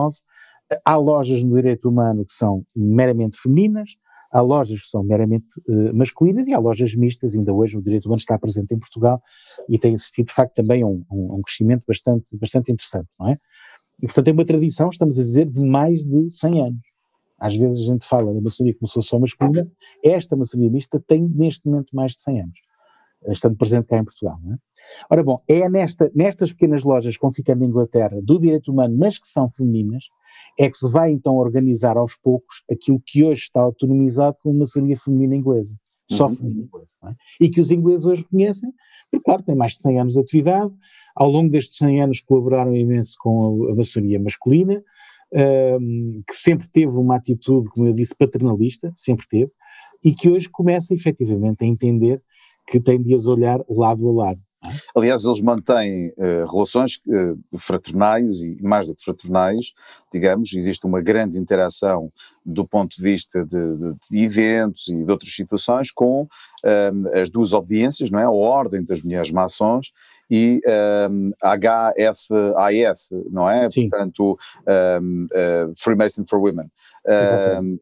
há 0.84 0.96
lojas 0.96 1.42
no 1.42 1.56
direito 1.56 1.88
humano 1.88 2.24
que 2.24 2.32
são 2.32 2.64
meramente 2.76 3.36
femininas, 3.40 3.96
há 4.30 4.40
lojas 4.40 4.82
que 4.82 4.86
são 4.86 5.02
meramente 5.02 5.46
uh, 5.68 5.94
masculinas 5.94 6.46
e 6.46 6.54
há 6.54 6.58
lojas 6.58 6.94
mistas, 6.94 7.34
ainda 7.34 7.52
hoje 7.52 7.76
o 7.76 7.82
direito 7.82 8.06
humano 8.06 8.20
está 8.20 8.38
presente 8.38 8.72
em 8.72 8.78
Portugal 8.78 9.20
e 9.68 9.78
tem 9.78 9.94
assistido 9.94 10.26
de 10.26 10.34
facto 10.34 10.54
também 10.54 10.82
a 10.82 10.86
um, 10.86 11.04
um, 11.10 11.34
um, 11.34 11.42
crescimento 11.42 11.84
bastante, 11.86 12.36
bastante 12.36 12.72
interessante, 12.72 13.08
não 13.18 13.28
é? 13.28 13.38
E 14.00 14.06
portanto 14.06 14.28
é 14.28 14.32
uma 14.32 14.44
tradição, 14.44 14.88
estamos 14.88 15.18
a 15.18 15.22
dizer, 15.22 15.46
de 15.46 15.60
mais 15.60 16.04
de 16.04 16.30
100 16.30 16.62
anos. 16.62 16.80
Às 17.38 17.56
vezes 17.56 17.80
a 17.80 17.92
gente 17.92 18.06
fala 18.06 18.32
da 18.32 18.40
maçonaria 18.40 18.78
como 18.78 18.86
se 18.86 18.94
fosse 18.94 19.08
só 19.08 19.18
masculina, 19.18 19.68
esta 20.04 20.36
maçonaria 20.36 20.70
mista 20.70 21.02
tem 21.06 21.28
neste 21.28 21.66
momento 21.66 21.88
mais 21.92 22.12
de 22.12 22.20
100 22.20 22.42
anos 22.42 22.69
estando 23.28 23.56
presente 23.56 23.86
cá 23.86 23.98
em 23.98 24.04
Portugal. 24.04 24.38
É? 24.52 24.56
Ora 25.10 25.22
bom, 25.22 25.38
é 25.48 25.68
nesta, 25.68 26.10
nestas 26.14 26.52
pequenas 26.52 26.82
lojas 26.82 27.14
que 27.14 27.22
vão 27.22 27.32
ficando 27.32 27.60
na 27.60 27.66
Inglaterra 27.66 28.20
do 28.22 28.38
direito 28.38 28.72
humano, 28.72 28.96
mas 28.98 29.18
que 29.18 29.28
são 29.28 29.50
femininas, 29.50 30.04
é 30.58 30.68
que 30.68 30.76
se 30.76 30.90
vai 30.90 31.10
então 31.12 31.36
organizar 31.36 31.96
aos 31.96 32.16
poucos 32.16 32.62
aquilo 32.70 33.00
que 33.04 33.22
hoje 33.22 33.42
está 33.42 33.60
autonomizado 33.60 34.36
como 34.42 34.58
maçonaria 34.58 34.96
feminina 34.96 35.36
inglesa, 35.36 35.74
só 36.10 36.24
uhum. 36.24 36.30
feminina 36.30 36.64
inglesa, 36.64 36.94
é? 37.04 37.14
e 37.40 37.48
que 37.48 37.60
os 37.60 37.70
ingleses 37.70 38.06
hoje 38.06 38.22
reconhecem, 38.22 38.72
porque 39.10 39.24
claro, 39.24 39.42
tem 39.42 39.54
mais 39.54 39.72
de 39.72 39.82
100 39.82 40.00
anos 40.00 40.12
de 40.14 40.20
atividade, 40.20 40.72
ao 41.14 41.30
longo 41.30 41.50
destes 41.50 41.78
100 41.78 42.02
anos 42.02 42.20
colaboraram 42.20 42.74
imenso 42.74 43.16
com 43.20 43.66
a, 43.68 43.72
a 43.72 43.74
maçonaria 43.74 44.20
masculina, 44.20 44.82
um, 45.32 46.22
que 46.26 46.34
sempre 46.34 46.68
teve 46.68 46.92
uma 46.92 47.16
atitude, 47.16 47.68
como 47.70 47.86
eu 47.86 47.92
disse, 47.92 48.14
paternalista, 48.16 48.92
sempre 48.94 49.26
teve, 49.28 49.52
e 50.04 50.14
que 50.14 50.28
hoje 50.28 50.48
começa 50.48 50.94
efetivamente 50.94 51.62
a 51.62 51.66
entender 51.66 52.22
que 52.70 52.80
tem 52.80 53.02
de 53.02 53.14
as 53.14 53.26
olhar 53.26 53.60
lado 53.68 54.08
a 54.08 54.12
lado. 54.12 54.40
Aliás, 54.94 55.24
eles 55.24 55.40
mantêm 55.40 56.08
uh, 56.08 56.46
relações 56.50 57.00
uh, 57.06 57.58
fraternais 57.58 58.42
e 58.42 58.62
mais 58.62 58.86
do 58.86 58.94
que 58.94 59.02
fraternais, 59.02 59.72
digamos, 60.12 60.52
existe 60.52 60.86
uma 60.86 61.00
grande 61.00 61.38
interação 61.38 62.12
do 62.44 62.66
ponto 62.66 62.94
de 62.96 63.02
vista 63.02 63.44
de, 63.44 63.76
de, 63.76 63.94
de 64.10 64.18
eventos 64.22 64.88
e 64.88 65.02
de 65.02 65.10
outras 65.10 65.34
situações 65.34 65.90
com 65.90 66.28
um, 66.64 67.18
as 67.18 67.30
duas 67.30 67.52
obediências, 67.52 68.10
não 68.10 68.18
é? 68.18 68.24
A 68.24 68.30
Ordem 68.30 68.84
das 68.84 69.02
Mulheres 69.02 69.30
Maçons 69.30 69.92
e 70.30 70.60
um, 71.10 71.32
HFIF, 71.42 73.08
não 73.30 73.48
é? 73.48 73.68
Sim. 73.70 73.88
Portanto, 73.88 74.38
um, 75.02 75.24
uh, 75.24 75.72
Freemason 75.76 76.24
for 76.26 76.38
Women. 76.38 76.70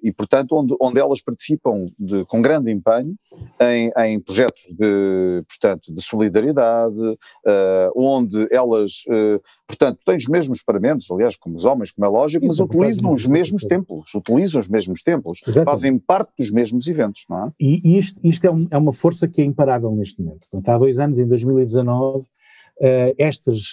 E, 0.03 0.13
portanto, 0.13 0.57
onde, 0.57 0.75
onde 0.81 1.01
elas 1.01 1.21
participam 1.21 1.87
de, 1.99 2.25
com 2.27 2.41
grande 2.41 2.71
empenho 2.71 3.17
em, 3.61 3.91
em 4.05 4.21
projetos 4.21 4.65
de, 4.71 5.43
portanto, 5.47 5.93
de 5.95 6.03
solidariedade, 6.03 6.99
uh, 6.99 7.93
onde 7.95 8.47
elas, 8.51 9.05
uh, 9.09 9.41
portanto, 9.67 9.99
têm 10.05 10.17
os 10.17 10.27
mesmos 10.27 10.63
paramentos, 10.63 11.11
aliás, 11.11 11.37
como 11.37 11.57
os 11.57 11.65
homens, 11.65 11.91
como 11.91 12.07
é 12.07 12.09
lógico, 12.09 12.47
mas 12.47 12.61
utilizam 12.61 13.13
os 13.13 13.27
mesmos 13.27 13.63
templos, 13.63 14.15
utilizam 14.15 14.61
os 14.61 14.69
mesmos 14.69 15.03
templos, 15.03 15.41
Exatamente. 15.47 15.65
fazem 15.65 15.99
parte 15.99 16.33
dos 16.39 16.51
mesmos 16.51 16.87
eventos, 16.87 17.25
não 17.29 17.47
é? 17.47 17.53
E, 17.61 17.99
isto, 17.99 18.21
isto 18.25 18.47
é, 18.47 18.51
um, 18.51 18.67
é, 18.71 18.79
uma 18.79 18.93
força 18.93 19.27
que 19.27 19.41
é 19.41 19.45
imparável 19.45 19.91
neste 19.93 20.23
momento. 20.23 20.47
Portanto, 20.51 20.69
há 20.69 20.79
dois 20.79 20.99
anos, 20.99 21.19
em 21.19 21.27
2019, 21.27 22.19
uh, 22.19 22.27
estas 23.19 23.73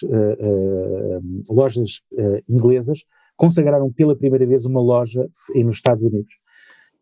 lojas 1.49 2.01
inglesas 2.49 3.03
consagraram 3.35 3.91
pela 3.91 4.15
primeira 4.15 4.45
vez 4.45 4.65
uma 4.65 4.81
loja 4.81 5.27
nos 5.55 5.75
Estados 5.75 6.03
Unidos 6.03 6.33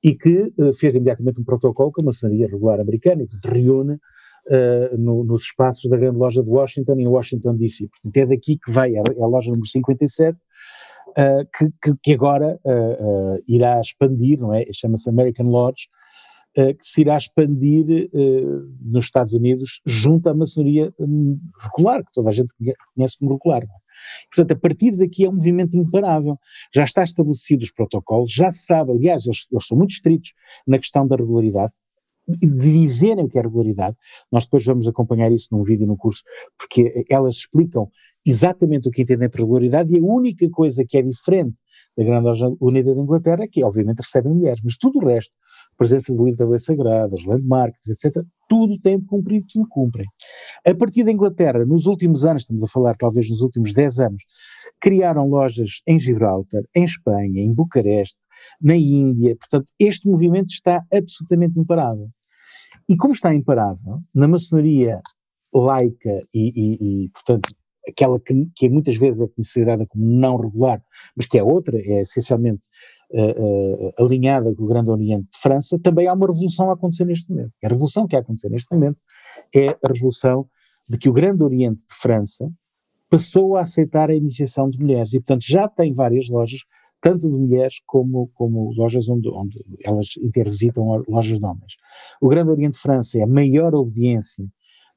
e 0.03 0.15
que 0.15 0.53
fez 0.77 0.95
imediatamente 0.95 1.39
um 1.39 1.43
protocolo 1.43 1.91
com 1.91 2.01
a 2.01 2.05
maçonaria 2.05 2.47
regular 2.47 2.79
americana 2.79 3.23
e 3.23 3.27
que 3.27 3.37
se 3.37 3.47
reúne 3.47 3.97
no, 4.97 5.23
nos 5.23 5.43
espaços 5.43 5.89
da 5.89 5.95
grande 5.95 6.17
loja 6.17 6.43
de 6.43 6.49
Washington 6.49 6.99
em 6.99 7.07
Washington 7.07 7.55
DC. 7.55 7.87
Portanto, 7.87 8.17
é 8.17 8.25
daqui 8.25 8.57
que 8.57 8.71
vai, 8.71 8.93
é 8.93 8.99
a 8.99 9.25
loja 9.25 9.49
número 9.49 9.67
57, 9.67 10.37
Uh, 11.13 11.45
que, 11.55 11.69
que, 11.79 11.97
que, 12.01 12.13
agora 12.13 12.59
uh, 12.65 13.35
uh, 13.35 13.43
irá 13.47 13.79
expandir, 13.79 14.39
não 14.39 14.51
é? 14.51 14.65
Chama-se 14.73 15.07
American 15.07 15.45
Lodge, 15.45 15.87
uh, 16.57 16.75
que 16.75 16.85
se 16.85 17.01
irá 17.01 17.17
expandir 17.17 18.09
uh, 18.13 18.73
nos 18.81 19.05
Estados 19.05 19.33
Unidos 19.33 19.81
junto 19.85 20.29
à 20.29 20.33
maçonaria 20.33 20.93
um, 20.99 21.39
regular, 21.59 22.03
que 22.03 22.13
toda 22.13 22.29
a 22.29 22.33
gente 22.33 22.49
conhece 22.95 23.17
como 23.19 23.33
regular. 23.33 23.63
É? 23.63 23.82
Portanto, 24.33 24.57
a 24.57 24.59
partir 24.59 24.91
daqui 24.91 25.25
é 25.25 25.29
um 25.29 25.33
movimento 25.33 25.75
imparável. 25.75 26.37
Já 26.73 26.83
está 26.83 27.03
estabelecido 27.03 27.63
os 27.63 27.71
protocolos, 27.71 28.31
já 28.31 28.51
se 28.51 28.65
sabe, 28.65 28.91
aliás, 28.91 29.25
eles, 29.25 29.47
eles 29.51 29.65
são 29.65 29.77
muito 29.77 29.91
estritos 29.91 30.33
na 30.67 30.77
questão 30.77 31.07
da 31.07 31.15
regularidade, 31.15 31.73
de 32.27 32.47
dizerem 32.47 33.25
o 33.25 33.29
que 33.29 33.37
é 33.37 33.41
regularidade. 33.41 33.97
Nós 34.31 34.45
depois 34.45 34.65
vamos 34.65 34.87
acompanhar 34.87 35.31
isso 35.31 35.49
num 35.51 35.63
vídeo 35.63 35.85
no 35.85 35.97
curso, 35.97 36.23
porque 36.57 37.05
elas 37.09 37.35
explicam 37.35 37.89
exatamente 38.25 38.87
o 38.87 38.91
que 38.91 39.01
entendem 39.01 39.29
por 39.29 39.41
regularidade 39.41 39.93
e 39.93 39.99
a 39.99 40.03
única 40.03 40.49
coisa 40.49 40.85
que 40.87 40.97
é 40.97 41.01
diferente 41.01 41.55
da 41.97 42.03
Grande 42.03 42.55
Unida 42.59 42.95
da 42.95 43.01
Inglaterra 43.01 43.43
é 43.43 43.47
que, 43.47 43.63
obviamente, 43.63 43.99
recebem 43.99 44.33
mulheres, 44.33 44.61
mas 44.63 44.77
tudo 44.77 44.99
o 44.99 45.05
resto 45.05 45.33
presença 45.77 46.13
do 46.13 46.25
livro 46.25 46.37
da 46.37 46.47
lei 46.47 46.59
sagrada, 46.59 47.15
os 47.15 47.25
landmarks, 47.25 47.87
etc., 47.87 48.23
tudo 48.47 48.79
tem 48.79 48.99
de 48.99 49.05
cumprir, 49.05 49.43
tudo 49.51 49.67
cumprem. 49.69 50.05
A 50.65 50.75
partir 50.75 51.03
da 51.03 51.11
Inglaterra, 51.11 51.65
nos 51.65 51.85
últimos 51.85 52.25
anos, 52.25 52.43
estamos 52.43 52.63
a 52.63 52.67
falar 52.67 52.95
talvez 52.95 53.29
nos 53.29 53.41
últimos 53.41 53.73
10 53.73 53.99
anos, 53.99 54.23
criaram 54.79 55.27
lojas 55.27 55.81
em 55.87 55.97
Gibraltar, 55.97 56.63
em 56.75 56.83
Espanha, 56.83 57.41
em 57.41 57.53
Bucareste, 57.53 58.17
na 58.61 58.75
Índia, 58.75 59.35
portanto, 59.37 59.71
este 59.79 60.07
movimento 60.07 60.49
está 60.49 60.83
absolutamente 60.93 61.59
imparável. 61.59 62.09
E 62.89 62.97
como 62.97 63.13
está 63.13 63.33
imparável, 63.33 64.01
na 64.13 64.27
maçonaria 64.27 65.01
laica 65.53 66.21
e, 66.33 66.51
e, 66.55 67.03
e 67.05 67.09
portanto, 67.09 67.49
aquela 67.87 68.19
que, 68.19 68.47
que, 68.55 68.69
muitas 68.69 68.95
vezes 68.95 69.21
é 69.21 69.27
considerada 69.27 69.85
como 69.85 70.05
não 70.05 70.37
regular, 70.37 70.81
mas 71.15 71.25
que 71.25 71.37
é 71.37 71.43
outra, 71.43 71.77
é 71.77 72.01
essencialmente 72.01 72.67
uh, 73.13 74.03
alinhada 74.03 74.53
com 74.55 74.63
o 74.63 74.67
Grande 74.67 74.89
Oriente 74.89 75.29
de 75.31 75.37
França, 75.39 75.79
também 75.79 76.07
há 76.07 76.13
uma 76.13 76.27
revolução 76.27 76.69
a 76.69 76.73
acontecer 76.73 77.05
neste 77.05 77.29
momento. 77.29 77.51
A 77.63 77.67
revolução 77.67 78.07
que 78.07 78.15
a 78.15 78.19
acontecer 78.19 78.49
neste 78.49 78.73
momento 78.73 78.97
é 79.55 79.69
a 79.69 79.93
revolução 79.93 80.47
de 80.87 80.97
que 80.97 81.09
o 81.09 81.13
Grande 81.13 81.43
Oriente 81.43 81.85
de 81.87 81.95
França 81.95 82.49
passou 83.09 83.55
a 83.55 83.61
aceitar 83.61 84.09
a 84.09 84.15
iniciação 84.15 84.69
de 84.69 84.79
mulheres 84.79 85.13
e, 85.13 85.19
portanto, 85.19 85.43
já 85.47 85.67
tem 85.67 85.93
várias 85.93 86.27
lojas, 86.29 86.61
tanto 86.99 87.29
de 87.29 87.37
mulheres 87.37 87.75
como, 87.85 88.29
como 88.33 88.73
lojas 88.73 89.07
onde, 89.09 89.29
onde 89.29 89.63
elas 89.83 90.17
intervisitam 90.17 91.03
lojas 91.07 91.37
de 91.37 91.45
homens. 91.45 91.73
O 92.19 92.27
Grande 92.27 92.49
Oriente 92.49 92.73
de 92.73 92.79
França 92.79 93.19
é 93.19 93.21
a 93.21 93.27
maior 93.27 93.75
obediência 93.75 94.45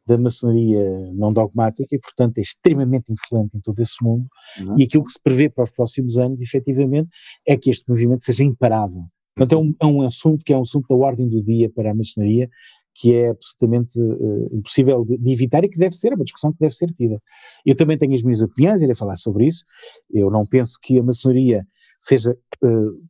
da 0.07 0.17
maçonaria 0.17 1.13
não 1.13 1.33
dogmática 1.33 1.95
e, 1.95 1.99
portanto, 1.99 2.39
é 2.39 2.41
extremamente 2.41 3.13
influente 3.13 3.57
em 3.57 3.61
todo 3.61 3.81
esse 3.81 4.03
mundo. 4.03 4.27
Uhum. 4.61 4.79
E 4.79 4.85
aquilo 4.85 5.05
que 5.05 5.13
se 5.13 5.21
prevê 5.23 5.49
para 5.49 5.65
os 5.65 5.71
próximos 5.71 6.17
anos, 6.17 6.41
efetivamente, 6.41 7.09
é 7.47 7.57
que 7.57 7.71
este 7.71 7.89
movimento 7.89 8.25
seja 8.25 8.45
imparável. 8.45 9.05
Portanto, 9.35 9.53
é 9.53 9.63
um, 9.63 9.73
é 9.83 9.87
um 9.87 10.03
assunto 10.07 10.45
que 10.45 10.53
é 10.53 10.57
um 10.57 10.63
assunto 10.63 10.87
da 10.89 10.95
ordem 10.95 11.29
do 11.29 11.43
dia 11.43 11.71
para 11.71 11.91
a 11.91 11.95
maçonaria, 11.95 12.49
que 12.95 13.15
é 13.15 13.29
absolutamente 13.29 14.01
uh, 14.01 14.57
impossível 14.57 15.05
de, 15.05 15.19
de, 15.19 15.33
evitar 15.33 15.63
e 15.65 15.69
que 15.69 15.79
deve 15.79 15.95
ser, 15.95 16.13
é 16.13 16.15
uma 16.15 16.25
discussão 16.25 16.53
que 16.53 16.59
deve 16.59 16.75
ser 16.75 16.91
tida. 16.95 17.21
Eu 17.65 17.75
também 17.75 17.99
tenho 17.99 18.15
as 18.15 18.23
minhas 18.23 18.41
opiniões, 18.41 18.81
irei 18.81 18.95
falar 18.95 19.17
sobre 19.17 19.47
isso. 19.47 19.65
Eu 20.11 20.31
não 20.31 20.47
penso 20.47 20.79
que 20.83 20.99
a 20.99 21.03
maçonaria 21.03 21.67
seja 21.99 22.33
uh, 22.65 23.07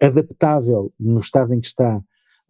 adaptável 0.00 0.92
no 1.00 1.18
estado 1.18 1.52
em 1.52 1.60
que 1.60 1.66
está 1.66 2.00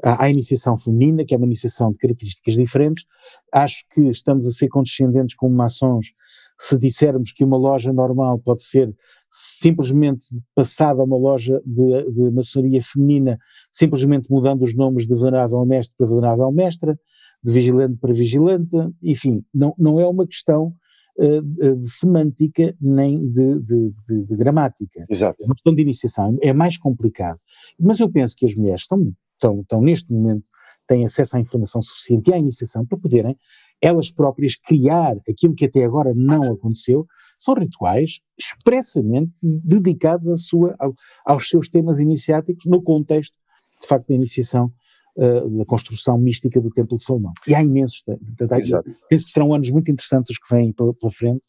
à, 0.05 0.25
à 0.25 0.31
iniciação 0.31 0.77
feminina, 0.77 1.25
que 1.25 1.35
é 1.35 1.37
uma 1.37 1.47
iniciação 1.47 1.93
de 1.93 1.99
características 1.99 2.55
diferentes. 2.55 3.05
Acho 3.53 3.85
que 3.93 4.03
estamos 4.03 4.47
a 4.47 4.51
ser 4.51 4.69
condescendentes 4.69 5.35
como 5.35 5.55
maçons 5.55 6.13
se 6.59 6.79
dissermos 6.79 7.33
que 7.33 7.43
uma 7.43 7.57
loja 7.57 7.93
normal 7.93 8.39
pode 8.39 8.63
ser 8.63 8.95
simplesmente 9.31 10.27
passada 10.55 11.01
a 11.01 11.05
uma 11.05 11.17
loja 11.17 11.61
de, 11.67 12.11
de 12.13 12.31
maçonaria 12.31 12.81
feminina, 12.81 13.39
simplesmente 13.73 14.31
mudando 14.31 14.63
os 14.63 14.77
nomes 14.77 15.07
de 15.07 15.15
venerável 15.15 15.65
mestre 15.67 15.97
para 15.97 16.07
venerável 16.07 16.53
mestra, 16.53 16.99
de 17.43 17.53
vigilante 17.53 17.97
para 18.01 18.13
vigilante, 18.13 18.77
enfim, 19.03 19.45
não, 19.53 19.75
não 19.77 19.99
é 19.99 20.07
uma 20.07 20.27
questão 20.27 20.73
uh, 21.19 21.77
de 21.77 21.91
semântica 21.91 22.75
nem 22.81 23.29
de, 23.29 23.61
de, 23.61 23.93
de, 24.09 24.25
de, 24.25 24.37
gramática. 24.37 25.05
Exato. 25.11 25.43
É 25.43 25.45
uma 25.45 25.55
questão 25.55 25.75
de 25.75 25.83
iniciação, 25.83 26.39
é 26.41 26.53
mais 26.53 26.79
complicado. 26.79 27.41
Mas 27.79 27.99
eu 27.99 28.09
penso 28.09 28.37
que 28.37 28.47
as 28.47 28.55
mulheres 28.55 28.83
estão 28.83 29.13
estão, 29.45 29.61
estão 29.61 29.81
neste 29.81 30.13
momento, 30.13 30.45
têm 30.87 31.05
acesso 31.05 31.37
à 31.37 31.41
informação 31.41 31.81
suficiente 31.83 32.31
e 32.31 32.35
à 32.35 32.39
iniciação 32.39 32.85
para 32.87 32.99
poderem 32.99 33.37
elas 33.81 34.11
próprias 34.11 34.57
criar 34.57 35.17
aquilo 35.29 35.55
que 35.55 35.67
até 35.67 35.85
agora 35.85 36.13
não 36.15 36.53
aconteceu, 36.53 37.07
são 37.39 37.55
rituais 37.55 38.21
expressamente 38.39 39.33
dedicados 39.63 40.29
à 40.29 40.39
sua, 40.39 40.75
ao, 40.79 40.95
aos 41.27 41.49
seus 41.49 41.69
temas 41.69 41.99
iniciáticos 41.99 42.65
no 42.67 42.83
contexto, 42.83 43.37
de 43.81 43.87
facto, 43.87 44.09
da 44.09 44.15
iniciação 44.15 44.73
uh, 45.17 45.59
da 45.59 45.65
construção 45.67 46.17
mística 46.19 46.61
do 46.61 46.71
Templo 46.71 46.97
de 46.97 47.05
Salomão. 47.05 47.33
E 47.47 47.55
há 47.55 47.63
imensos, 47.63 48.03
portanto, 48.03 48.85
penso 49.09 49.27
que 49.27 49.33
serão 49.33 49.53
anos 49.53 49.71
muito 49.71 49.91
interessantes 49.91 50.31
os 50.31 50.39
que 50.39 50.55
vêm 50.55 50.73
pela, 50.73 50.95
pela 50.95 51.13
frente, 51.13 51.47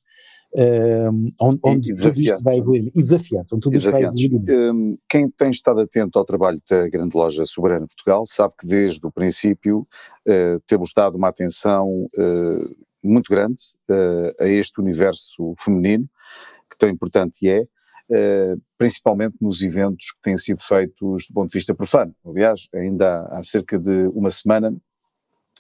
um, 0.58 1.32
onde, 1.40 1.94
tudo 1.94 2.20
isto 2.20 2.44
vai 2.44 2.58
evoluir. 2.58 2.92
E 2.96 3.02
desafiante, 3.02 3.54
onde 3.54 3.62
tudo 3.62 3.78
isto 3.78 3.92
vai 3.92 4.04
evoluir. 4.04 4.42
Um, 4.50 4.98
quem 5.10 5.30
tem 5.30 5.52
estado 5.52 5.82
atento 5.82 6.18
ao 6.18 6.24
trabalho 6.24 6.62
da 6.70 6.88
grande 6.88 7.16
loja 7.16 7.46
Soberana 7.46 7.86
Portugal 7.88 8.26
sabe 8.26 8.54
que 8.60 8.66
desde 8.66 9.06
o 9.06 9.12
princípio 9.12 9.80
uh, 9.80 10.60
temos 10.66 10.94
dado 10.96 11.18
uma 11.18 11.28
atenção 11.28 12.08
uh, 12.18 12.76
muito 13.04 13.30
grande 13.30 13.62
uh, 13.90 14.44
a 14.44 14.48
este 14.48 14.80
universo 14.80 15.54
feminino, 15.60 16.10
que 16.72 16.78
tão 16.78 16.90
importante 16.90 17.48
é, 17.48 17.66
Uh, 18.08 18.62
principalmente 18.78 19.36
nos 19.42 19.64
eventos 19.64 20.12
que 20.12 20.22
têm 20.22 20.38
sido 20.38 20.62
feitos 20.62 21.26
do 21.28 21.34
ponto 21.34 21.50
de 21.50 21.58
vista 21.58 21.74
profano. 21.74 22.14
Aliás, 22.24 22.68
ainda 22.72 23.22
há, 23.22 23.40
há 23.40 23.44
cerca 23.44 23.80
de 23.80 24.06
uma 24.14 24.30
semana 24.30 24.72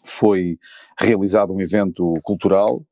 foi 0.03 0.60
realizado 0.95 1.51
um 1.51 1.60
evento 1.60 2.13
cultural 2.21 2.86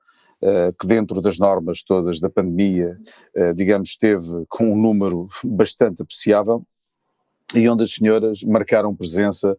que 0.79 0.87
dentro 0.87 1.21
das 1.21 1.39
normas 1.39 1.83
todas 1.83 2.19
da 2.19 2.29
pandemia, 2.29 2.97
uh, 3.35 3.53
digamos, 3.53 3.89
esteve 3.89 4.45
com 4.49 4.65
um 4.73 4.75
número 4.75 5.27
bastante 5.43 6.01
apreciável 6.01 6.65
e 7.55 7.69
onde 7.69 7.83
as 7.83 7.91
senhoras 7.91 8.41
marcaram 8.41 8.95
presença 8.95 9.55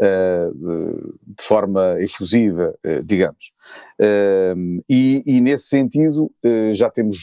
uh, 0.00 1.14
de 1.24 1.44
forma 1.44 1.94
efusiva, 2.00 2.74
digamos. 3.04 3.52
Uh, 4.00 4.82
e, 4.88 5.22
e, 5.24 5.40
nesse 5.40 5.68
sentido 5.68 6.32
já 6.74 6.90
temos 6.90 7.18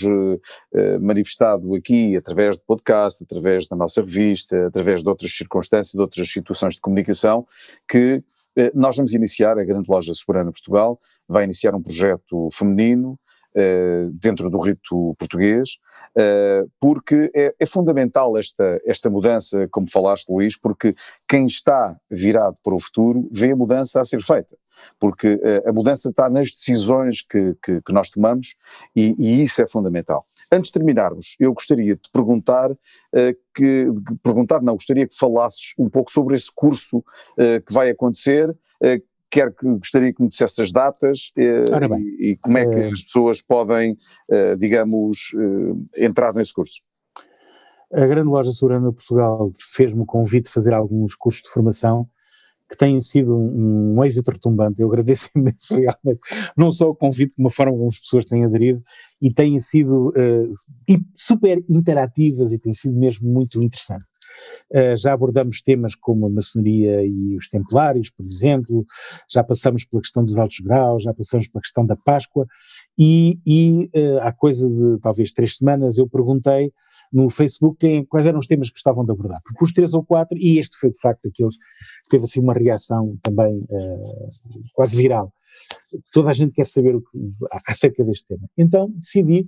manifestado 1.01 1.75
aqui, 1.75 2.15
através 2.15 2.57
do 2.57 2.63
podcast, 2.63 3.23
através 3.23 3.67
da 3.67 3.75
nossa 3.75 4.01
revista, 4.01 4.67
através 4.67 5.03
de 5.03 5.09
outras 5.09 5.35
circunstâncias, 5.35 5.93
de 5.93 5.99
outras 5.99 6.31
situações 6.31 6.75
de 6.75 6.81
comunicação, 6.81 7.45
que 7.87 8.23
nós 8.73 8.95
vamos 8.95 9.13
iniciar, 9.13 9.57
a 9.57 9.63
Grande 9.63 9.89
Loja 9.89 10.13
Soberana 10.13 10.51
Portugal 10.51 10.99
vai 11.27 11.43
iniciar 11.43 11.75
um 11.75 11.81
projeto 11.81 12.49
feminino 12.51 13.19
uh, 13.55 14.11
dentro 14.13 14.49
do 14.49 14.59
rito 14.59 15.15
português, 15.17 15.77
uh, 16.17 16.69
porque 16.79 17.31
é, 17.35 17.53
é, 17.59 17.65
fundamental 17.65 18.37
esta, 18.37 18.81
esta 18.85 19.09
mudança, 19.09 19.67
como 19.71 19.89
falaste, 19.89 20.29
Luís, 20.29 20.59
porque 20.59 20.95
quem 21.27 21.45
está 21.45 21.95
virado 22.09 22.57
para 22.63 22.75
o 22.75 22.79
futuro 22.79 23.27
vê 23.31 23.51
a 23.51 23.55
mudança 23.55 24.01
a 24.01 24.05
ser 24.05 24.23
feita. 24.23 24.55
porque 24.99 25.35
uh, 25.35 25.69
a 25.69 25.71
mudança 25.71 26.09
está 26.09 26.29
nas 26.29 26.49
decisões 26.49 27.21
que, 27.21 27.55
que, 27.63 27.81
que 27.81 27.93
nós 27.93 28.09
tomamos 28.09 28.55
e, 28.95 29.15
e, 29.17 29.41
isso 29.41 29.61
é 29.61 29.67
fundamental. 29.67 30.25
Antes 30.51 30.71
de 30.71 30.73
terminarmos, 30.73 31.35
eu 31.39 31.53
gostaria 31.53 31.95
de 31.95 32.11
perguntar, 32.11 32.71
uh, 32.71 32.77
que, 33.55 33.85
perguntar 34.23 34.61
não, 34.61 34.73
gostaria 34.73 35.07
que 35.07 35.15
falasses 35.15 35.73
um 35.77 35.89
pouco 35.89 36.11
sobre 36.11 36.35
esse 36.35 36.51
curso 36.53 37.03
que 37.67 37.71
vai 37.71 37.91
acontecer, 37.91 38.49
quer 39.33 39.51
que 39.51 39.65
gostaria 39.65 40.13
que 40.13 40.21
me 40.21 40.29
dissesse 40.29 40.61
as 40.61 40.71
datas 40.71 41.31
e, 41.35 42.31
e, 42.31 42.37
como 42.37 42.57
é 42.57 42.69
que 42.69 42.79
as 42.79 43.01
pessoas 43.01 43.41
podem, 43.41 43.97
digamos, 44.59 45.31
entrar 45.97 46.33
nesse 46.33 46.53
curso. 46.53 46.81
A 47.91 48.05
Grande 48.07 48.29
Loja 48.29 48.51
Soberana 48.51 48.89
de 48.89 48.95
Portugal 48.95 49.51
fez-me 49.75 50.01
o 50.01 50.05
convite 50.05 50.45
de 50.45 50.51
fazer 50.51 50.73
alguns 50.73 51.15
cursos 51.15 51.43
de 51.43 51.49
formação 51.49 52.07
que 52.69 52.77
têm 52.77 52.99
sido 53.01 53.35
um, 53.37 53.95
um 53.95 54.03
êxito 54.03 54.31
retumbante. 54.31 54.81
Eu 54.81 54.87
agradeço 54.87 55.29
imenso 55.35 55.75
realmente, 55.75 56.19
não 56.57 56.71
só 56.71 56.89
o 56.89 56.95
convite, 56.95 57.35
como 57.35 57.47
a 57.47 57.51
forma 57.51 57.71
como 57.71 57.89
as 57.89 57.99
pessoas 57.99 58.25
têm 58.25 58.43
aderido 58.43 58.81
e 59.21 59.31
têm 59.31 59.59
sido 59.59 60.09
uh, 60.09 60.97
super 61.15 61.63
interativas 61.69 62.51
e 62.51 62.59
têm 62.59 62.73
sido 62.73 62.97
mesmo 62.97 63.31
muito 63.31 63.61
interessantes. 63.61 64.09
Uh, 64.71 64.95
já 64.97 65.13
abordamos 65.13 65.61
temas 65.61 65.95
como 65.95 66.25
a 66.25 66.29
maçonaria 66.29 67.05
e 67.05 67.35
os 67.37 67.47
templários, 67.47 68.09
por 68.09 68.25
exemplo, 68.25 68.85
já 69.31 69.43
passamos 69.43 69.85
pela 69.85 70.01
questão 70.01 70.23
dos 70.23 70.37
altos 70.37 70.59
graus, 70.59 71.03
já 71.03 71.13
passamos 71.13 71.47
pela 71.47 71.61
questão 71.61 71.85
da 71.85 71.95
Páscoa 72.05 72.45
e, 72.97 73.39
e 73.45 73.89
uh, 73.95 74.19
há 74.21 74.31
coisa 74.31 74.69
de 74.69 74.99
talvez 75.01 75.31
três 75.31 75.57
semanas 75.57 75.97
eu 75.97 76.07
perguntei 76.07 76.71
no 77.13 77.29
Facebook 77.29 77.77
quem, 77.79 78.03
quais 78.05 78.25
eram 78.25 78.39
os 78.39 78.47
temas 78.47 78.69
que 78.69 78.73
gostavam 78.73 79.05
de 79.05 79.11
abordar. 79.11 79.39
Propus 79.43 79.71
três 79.71 79.93
ou 79.93 80.03
quatro 80.03 80.35
e 80.37 80.57
este 80.57 80.75
foi 80.77 80.89
de 80.89 80.99
facto 80.99 81.27
aqueles 81.27 81.55
que 81.57 82.09
teve 82.09 82.23
assim 82.23 82.39
uma 82.39 82.53
reação 82.53 83.17
também 83.21 83.59
uh, 83.69 84.29
quase 84.73 84.97
viral. 84.97 85.31
Toda 86.11 86.31
a 86.31 86.33
gente 86.33 86.53
quer 86.53 86.65
saber 86.65 86.95
o 86.95 87.01
que, 87.01 87.17
acerca 87.67 88.03
deste 88.03 88.27
tema. 88.27 88.49
Então 88.57 88.89
decidi 88.89 89.45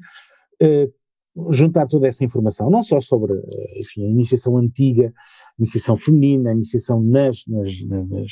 uh, 0.61 0.93
juntar 1.51 1.87
toda 1.87 2.07
essa 2.07 2.23
informação, 2.23 2.69
não 2.69 2.83
só 2.83 3.01
sobre 3.01 3.33
uh, 3.33 3.45
enfim, 3.77 4.05
a 4.05 4.09
iniciação 4.09 4.57
antiga, 4.57 5.07
a 5.07 5.53
iniciação 5.59 5.97
feminina, 5.97 6.49
a 6.49 6.53
iniciação 6.53 7.01
nas, 7.01 7.43
nas, 7.47 7.71
nas, 7.87 8.31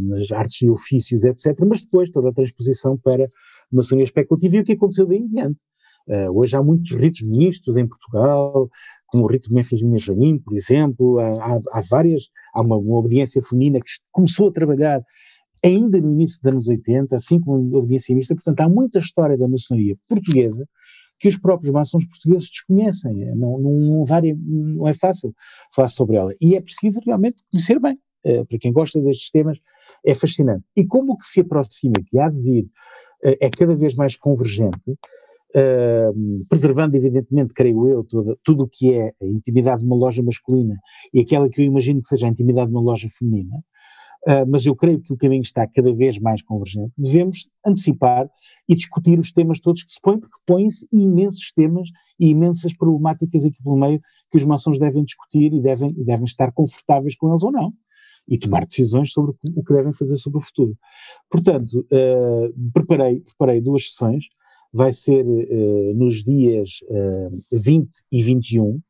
nas 0.00 0.32
artes 0.32 0.62
e 0.62 0.70
ofícios, 0.70 1.24
etc., 1.24 1.58
mas 1.68 1.82
depois 1.82 2.10
toda 2.10 2.28
a 2.28 2.32
transposição 2.32 2.96
para 2.96 3.24
a 3.24 3.28
maçonaria 3.72 4.04
especulativa 4.04 4.56
e 4.56 4.60
o 4.60 4.64
que 4.64 4.72
aconteceu 4.72 5.06
daí 5.06 5.18
em 5.18 5.28
diante. 5.28 5.60
Uh, 6.06 6.30
hoje 6.38 6.54
há 6.54 6.62
muitos 6.62 6.90
ritos 6.92 7.22
mistos 7.22 7.78
em 7.78 7.88
Portugal, 7.88 8.68
como 9.06 9.24
o 9.24 9.26
rito 9.26 9.48
de 9.48 9.54
Memphis 9.54 9.80
Minhas 9.80 10.02
Jaim, 10.02 10.38
por 10.38 10.54
exemplo, 10.54 11.18
há, 11.18 11.58
há 11.72 11.80
várias, 11.88 12.28
há 12.54 12.60
uma, 12.60 12.76
uma, 12.76 12.98
obediência 12.98 13.42
feminina 13.42 13.80
que 13.80 13.86
começou 14.12 14.48
a 14.48 14.52
trabalhar 14.52 15.02
ainda 15.64 15.98
no 15.98 16.12
início 16.12 16.38
dos 16.42 16.52
anos 16.52 16.68
80, 16.68 17.16
assim 17.16 17.40
como 17.40 17.56
a 17.74 17.78
obediência 17.78 18.14
mista, 18.14 18.34
portanto 18.34 18.60
há 18.60 18.68
muita 18.68 18.98
história 18.98 19.38
da 19.38 19.48
maçonaria 19.48 19.94
portuguesa 20.06 20.68
que 21.18 21.28
os 21.28 21.36
próprios 21.36 21.72
maçons 21.72 22.06
portugueses 22.06 22.48
desconhecem, 22.48 23.22
é, 23.22 23.34
não, 23.34 23.58
não, 23.58 23.72
não, 23.72 24.04
varia, 24.04 24.36
não 24.38 24.86
é 24.86 24.94
fácil 24.94 25.34
falar 25.74 25.88
sobre 25.88 26.16
ela, 26.16 26.32
e 26.40 26.54
é 26.54 26.60
preciso 26.60 27.00
realmente 27.04 27.42
conhecer 27.50 27.78
bem, 27.78 27.98
uh, 28.26 28.44
para 28.46 28.58
quem 28.58 28.72
gosta 28.72 29.00
destes 29.00 29.30
temas, 29.30 29.58
é 30.04 30.14
fascinante. 30.14 30.64
E 30.76 30.84
como 30.84 31.12
o 31.12 31.18
que 31.18 31.26
se 31.26 31.40
aproxima, 31.40 31.94
que 32.06 32.18
há 32.18 32.28
de 32.28 32.40
vir, 32.40 32.64
uh, 32.64 33.36
é 33.40 33.50
cada 33.50 33.74
vez 33.74 33.94
mais 33.94 34.16
convergente, 34.16 34.98
Uh, 35.56 36.44
preservando, 36.48 36.96
evidentemente, 36.96 37.54
creio 37.54 37.86
eu, 37.86 38.02
tudo, 38.02 38.36
tudo 38.42 38.64
o 38.64 38.68
que 38.68 38.92
é 38.92 39.14
a 39.22 39.24
intimidade 39.24 39.82
de 39.82 39.86
uma 39.86 39.94
loja 39.94 40.20
masculina 40.20 40.76
e 41.12 41.20
aquela 41.20 41.48
que 41.48 41.62
eu 41.62 41.66
imagino 41.66 42.02
que 42.02 42.08
seja 42.08 42.26
a 42.26 42.30
intimidade 42.30 42.70
de 42.70 42.74
uma 42.74 42.82
loja 42.82 43.06
feminina, 43.08 43.62
uh, 44.26 44.46
mas 44.48 44.64
eu 44.66 44.74
creio 44.74 45.00
que 45.00 45.12
o 45.12 45.16
caminho 45.16 45.42
está 45.42 45.66
cada 45.66 45.92
vez 45.92 46.18
mais 46.18 46.42
convergente. 46.42 46.92
Devemos 46.96 47.48
antecipar 47.64 48.28
e 48.68 48.74
discutir 48.74 49.18
os 49.18 49.32
temas 49.32 49.60
todos 49.60 49.82
que 49.82 49.92
se 49.92 50.00
põem, 50.00 50.20
porque 50.20 50.38
põem-se 50.46 50.86
imensos 50.92 51.52
temas 51.52 51.88
e 52.18 52.28
imensas 52.28 52.72
problemáticas 52.76 53.44
aqui 53.44 53.62
pelo 53.62 53.76
meio 53.76 54.00
que 54.30 54.36
os 54.36 54.44
maçons 54.44 54.78
devem 54.78 55.04
discutir 55.04 55.52
e 55.52 55.60
devem, 55.60 55.92
devem 55.92 56.24
estar 56.24 56.52
confortáveis 56.52 57.16
com 57.16 57.28
eles 57.28 57.42
ou 57.42 57.52
não 57.52 57.72
e 58.26 58.38
tomar 58.38 58.64
decisões 58.64 59.12
sobre 59.12 59.32
o 59.54 59.62
que 59.62 59.74
devem 59.74 59.92
fazer 59.92 60.16
sobre 60.16 60.38
o 60.38 60.42
futuro. 60.42 60.74
Portanto, 61.30 61.86
uh, 61.92 62.70
preparei, 62.72 63.20
preparei 63.20 63.60
duas 63.60 63.90
sessões 63.90 64.24
vai 64.74 64.92
ser 64.92 65.24
uh, 65.24 65.94
nos 65.94 66.24
dias 66.24 66.80
uh, 66.90 67.32
eh, 67.52 67.56
20 67.56 67.88
e 68.10 68.22
21, 68.24 68.80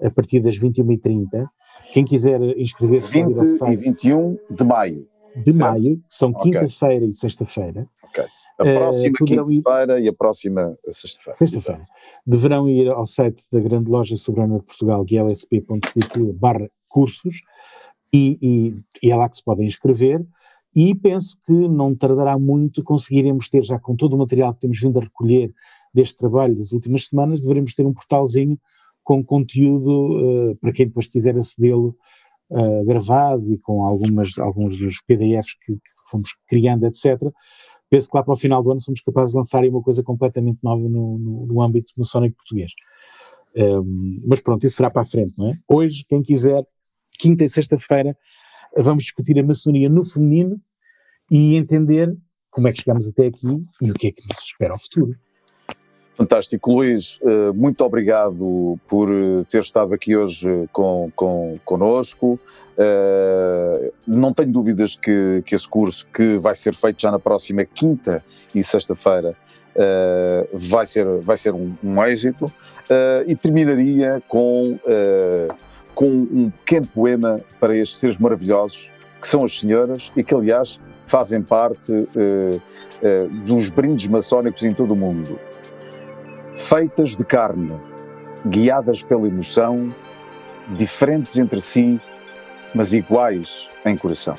a 0.00 0.10
partir 0.10 0.38
das 0.38 0.56
21h30. 0.56 1.48
Quem 1.92 2.04
quiser 2.04 2.40
inscrever-se 2.58 3.12
20 3.12 3.38
e 3.72 3.76
21 3.76 4.38
de 4.50 4.64
maio. 4.64 5.08
De 5.36 5.52
certo? 5.52 5.58
maio, 5.58 6.00
são 6.08 6.30
okay. 6.30 6.52
quinta-feira 6.52 7.04
e 7.04 7.12
sexta-feira. 7.12 7.88
Ok. 8.04 8.24
A 8.60 8.66
eh, 8.66 8.78
próxima 8.78 9.16
uh, 9.20 9.24
quinta-feira 9.24 10.00
ir... 10.00 10.04
e 10.04 10.08
a 10.08 10.12
próxima 10.12 10.78
sexta-feira. 10.90 11.36
Sexta-feira. 11.36 11.80
Deverão 12.26 12.68
ir 12.68 12.88
ao 12.88 13.06
site 13.06 13.42
da 13.50 13.60
Grande 13.60 13.90
Loja 13.90 14.16
Soberana 14.16 14.58
de 14.58 14.64
Portugal, 14.64 15.04
barra 16.34 16.68
cursos, 16.88 17.42
e, 18.12 18.38
e, 18.40 19.06
e 19.06 19.10
é 19.10 19.16
lá 19.16 19.28
que 19.28 19.36
se 19.36 19.44
podem 19.44 19.66
inscrever 19.66 20.24
e 20.74 20.94
penso 20.94 21.36
que 21.46 21.52
não 21.52 21.94
tardará 21.94 22.38
muito 22.38 22.82
conseguiremos 22.82 23.48
ter, 23.48 23.64
já 23.64 23.78
com 23.78 23.94
todo 23.94 24.14
o 24.14 24.18
material 24.18 24.54
que 24.54 24.60
temos 24.60 24.80
vindo 24.80 24.98
a 24.98 25.02
recolher 25.02 25.52
deste 25.92 26.16
trabalho 26.16 26.56
das 26.56 26.72
últimas 26.72 27.08
semanas, 27.08 27.42
devemos 27.42 27.74
ter 27.74 27.86
um 27.86 27.92
portalzinho 27.92 28.58
com 29.04 29.22
conteúdo 29.22 30.50
uh, 30.50 30.56
para 30.56 30.72
quem 30.72 30.86
depois 30.86 31.06
quiser 31.06 31.36
acedê-lo 31.36 31.96
uh, 32.50 32.84
gravado 32.84 33.52
e 33.52 33.58
com 33.58 33.84
algumas, 33.84 34.38
alguns 34.38 34.76
dos 34.78 35.00
PDFs 35.06 35.54
que, 35.64 35.74
que, 35.74 35.94
fomos 36.10 36.30
criando, 36.48 36.84
etc. 36.86 37.20
Penso 37.88 38.10
que 38.10 38.16
lá 38.16 38.22
para 38.22 38.34
o 38.34 38.36
final 38.36 38.62
do 38.62 38.72
ano 38.72 38.80
somos 38.80 39.00
capazes 39.00 39.32
de 39.32 39.38
lançar 39.38 39.64
uma 39.64 39.82
coisa 39.82 40.02
completamente 40.02 40.58
nova 40.62 40.82
no, 40.82 41.18
no, 41.18 41.46
no 41.46 41.62
âmbito 41.62 41.92
maçónico 41.96 42.36
português. 42.36 42.72
Um, 43.56 43.62
ehm, 43.62 44.18
mas 44.26 44.40
pronto, 44.40 44.66
isso 44.66 44.76
será 44.76 44.90
para 44.90 45.02
a 45.02 45.06
frente, 45.06 45.32
não 45.36 45.48
é? 45.48 45.52
Hoje, 45.68 46.04
quem 46.08 46.22
quiser, 46.22 46.66
quinta 47.18 47.44
e 47.44 47.48
sexta-feira, 47.48 48.16
vamos 48.76 49.04
discutir 49.04 49.38
a 49.38 49.42
maçonaria 49.42 49.88
no 49.88 50.04
feminino 50.04 50.60
e 51.30 51.56
entender 51.56 52.14
como 52.50 52.68
é 52.68 52.72
que 52.72 52.80
chegamos 52.82 53.06
até 53.06 53.26
aqui 53.26 53.64
e 53.82 53.90
o 53.90 53.94
que 53.94 54.08
é 54.08 54.12
que 54.12 54.22
nos 54.28 54.44
espera 54.44 54.72
ao 54.72 54.78
futuro. 54.78 55.10
Fantástico, 56.16 56.72
Luís, 56.72 57.18
eh, 57.22 57.50
muito 57.52 57.84
obrigado 57.84 58.78
por 58.86 59.10
eh, 59.10 59.42
ter 59.50 59.60
estado 59.60 59.92
aqui 59.92 60.16
hoje 60.16 60.68
com, 60.72 61.10
com, 61.16 61.58
connosco. 61.64 62.38
Eh, 62.78 63.92
não 64.06 64.32
tenho 64.32 64.52
dúvidas 64.52 64.94
que, 64.94 65.42
que 65.44 65.56
esse 65.56 65.68
curso, 65.68 66.06
que 66.14 66.38
vai 66.38 66.54
ser 66.54 66.76
feito 66.76 67.02
já 67.02 67.10
na 67.10 67.18
próxima 67.18 67.64
quinta 67.64 68.24
e 68.54 68.62
sexta-feira, 68.62 69.36
vai 70.52 70.86
ser, 70.86 71.04
vai 71.18 71.36
ser 71.36 71.52
um, 71.52 71.74
um 71.82 72.04
êxito. 72.04 72.46
E 73.26 73.34
terminaria 73.34 74.22
com 74.28 74.78
com 75.96 76.06
um 76.06 76.50
pequeno 76.50 76.86
poema 76.88 77.40
para 77.58 77.76
estes 77.76 77.98
seres 77.98 78.18
maravilhosos 78.18 78.90
que 79.20 79.26
são 79.26 79.44
as 79.44 79.58
senhoras 79.58 80.12
e 80.16 80.22
que, 80.22 80.34
aliás, 80.34 80.80
fazem 81.06 81.40
parte 81.42 81.92
dos 83.44 83.68
brindes 83.68 84.08
maçónicos 84.08 84.62
em 84.62 84.74
todo 84.74 84.92
o 84.92 84.96
mundo. 84.96 85.38
Feitas 86.74 87.14
de 87.14 87.24
carne, 87.24 87.72
guiadas 88.44 89.00
pela 89.00 89.28
emoção, 89.28 89.90
diferentes 90.70 91.38
entre 91.38 91.60
si, 91.60 92.00
mas 92.74 92.92
iguais 92.92 93.70
em 93.86 93.96
coração. 93.96 94.36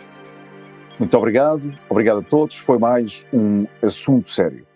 Muito 1.00 1.18
obrigado, 1.18 1.74
obrigado 1.88 2.20
a 2.20 2.24
todos. 2.24 2.58
Foi 2.58 2.78
mais 2.78 3.26
um 3.32 3.66
assunto 3.82 4.28
sério. 4.28 4.68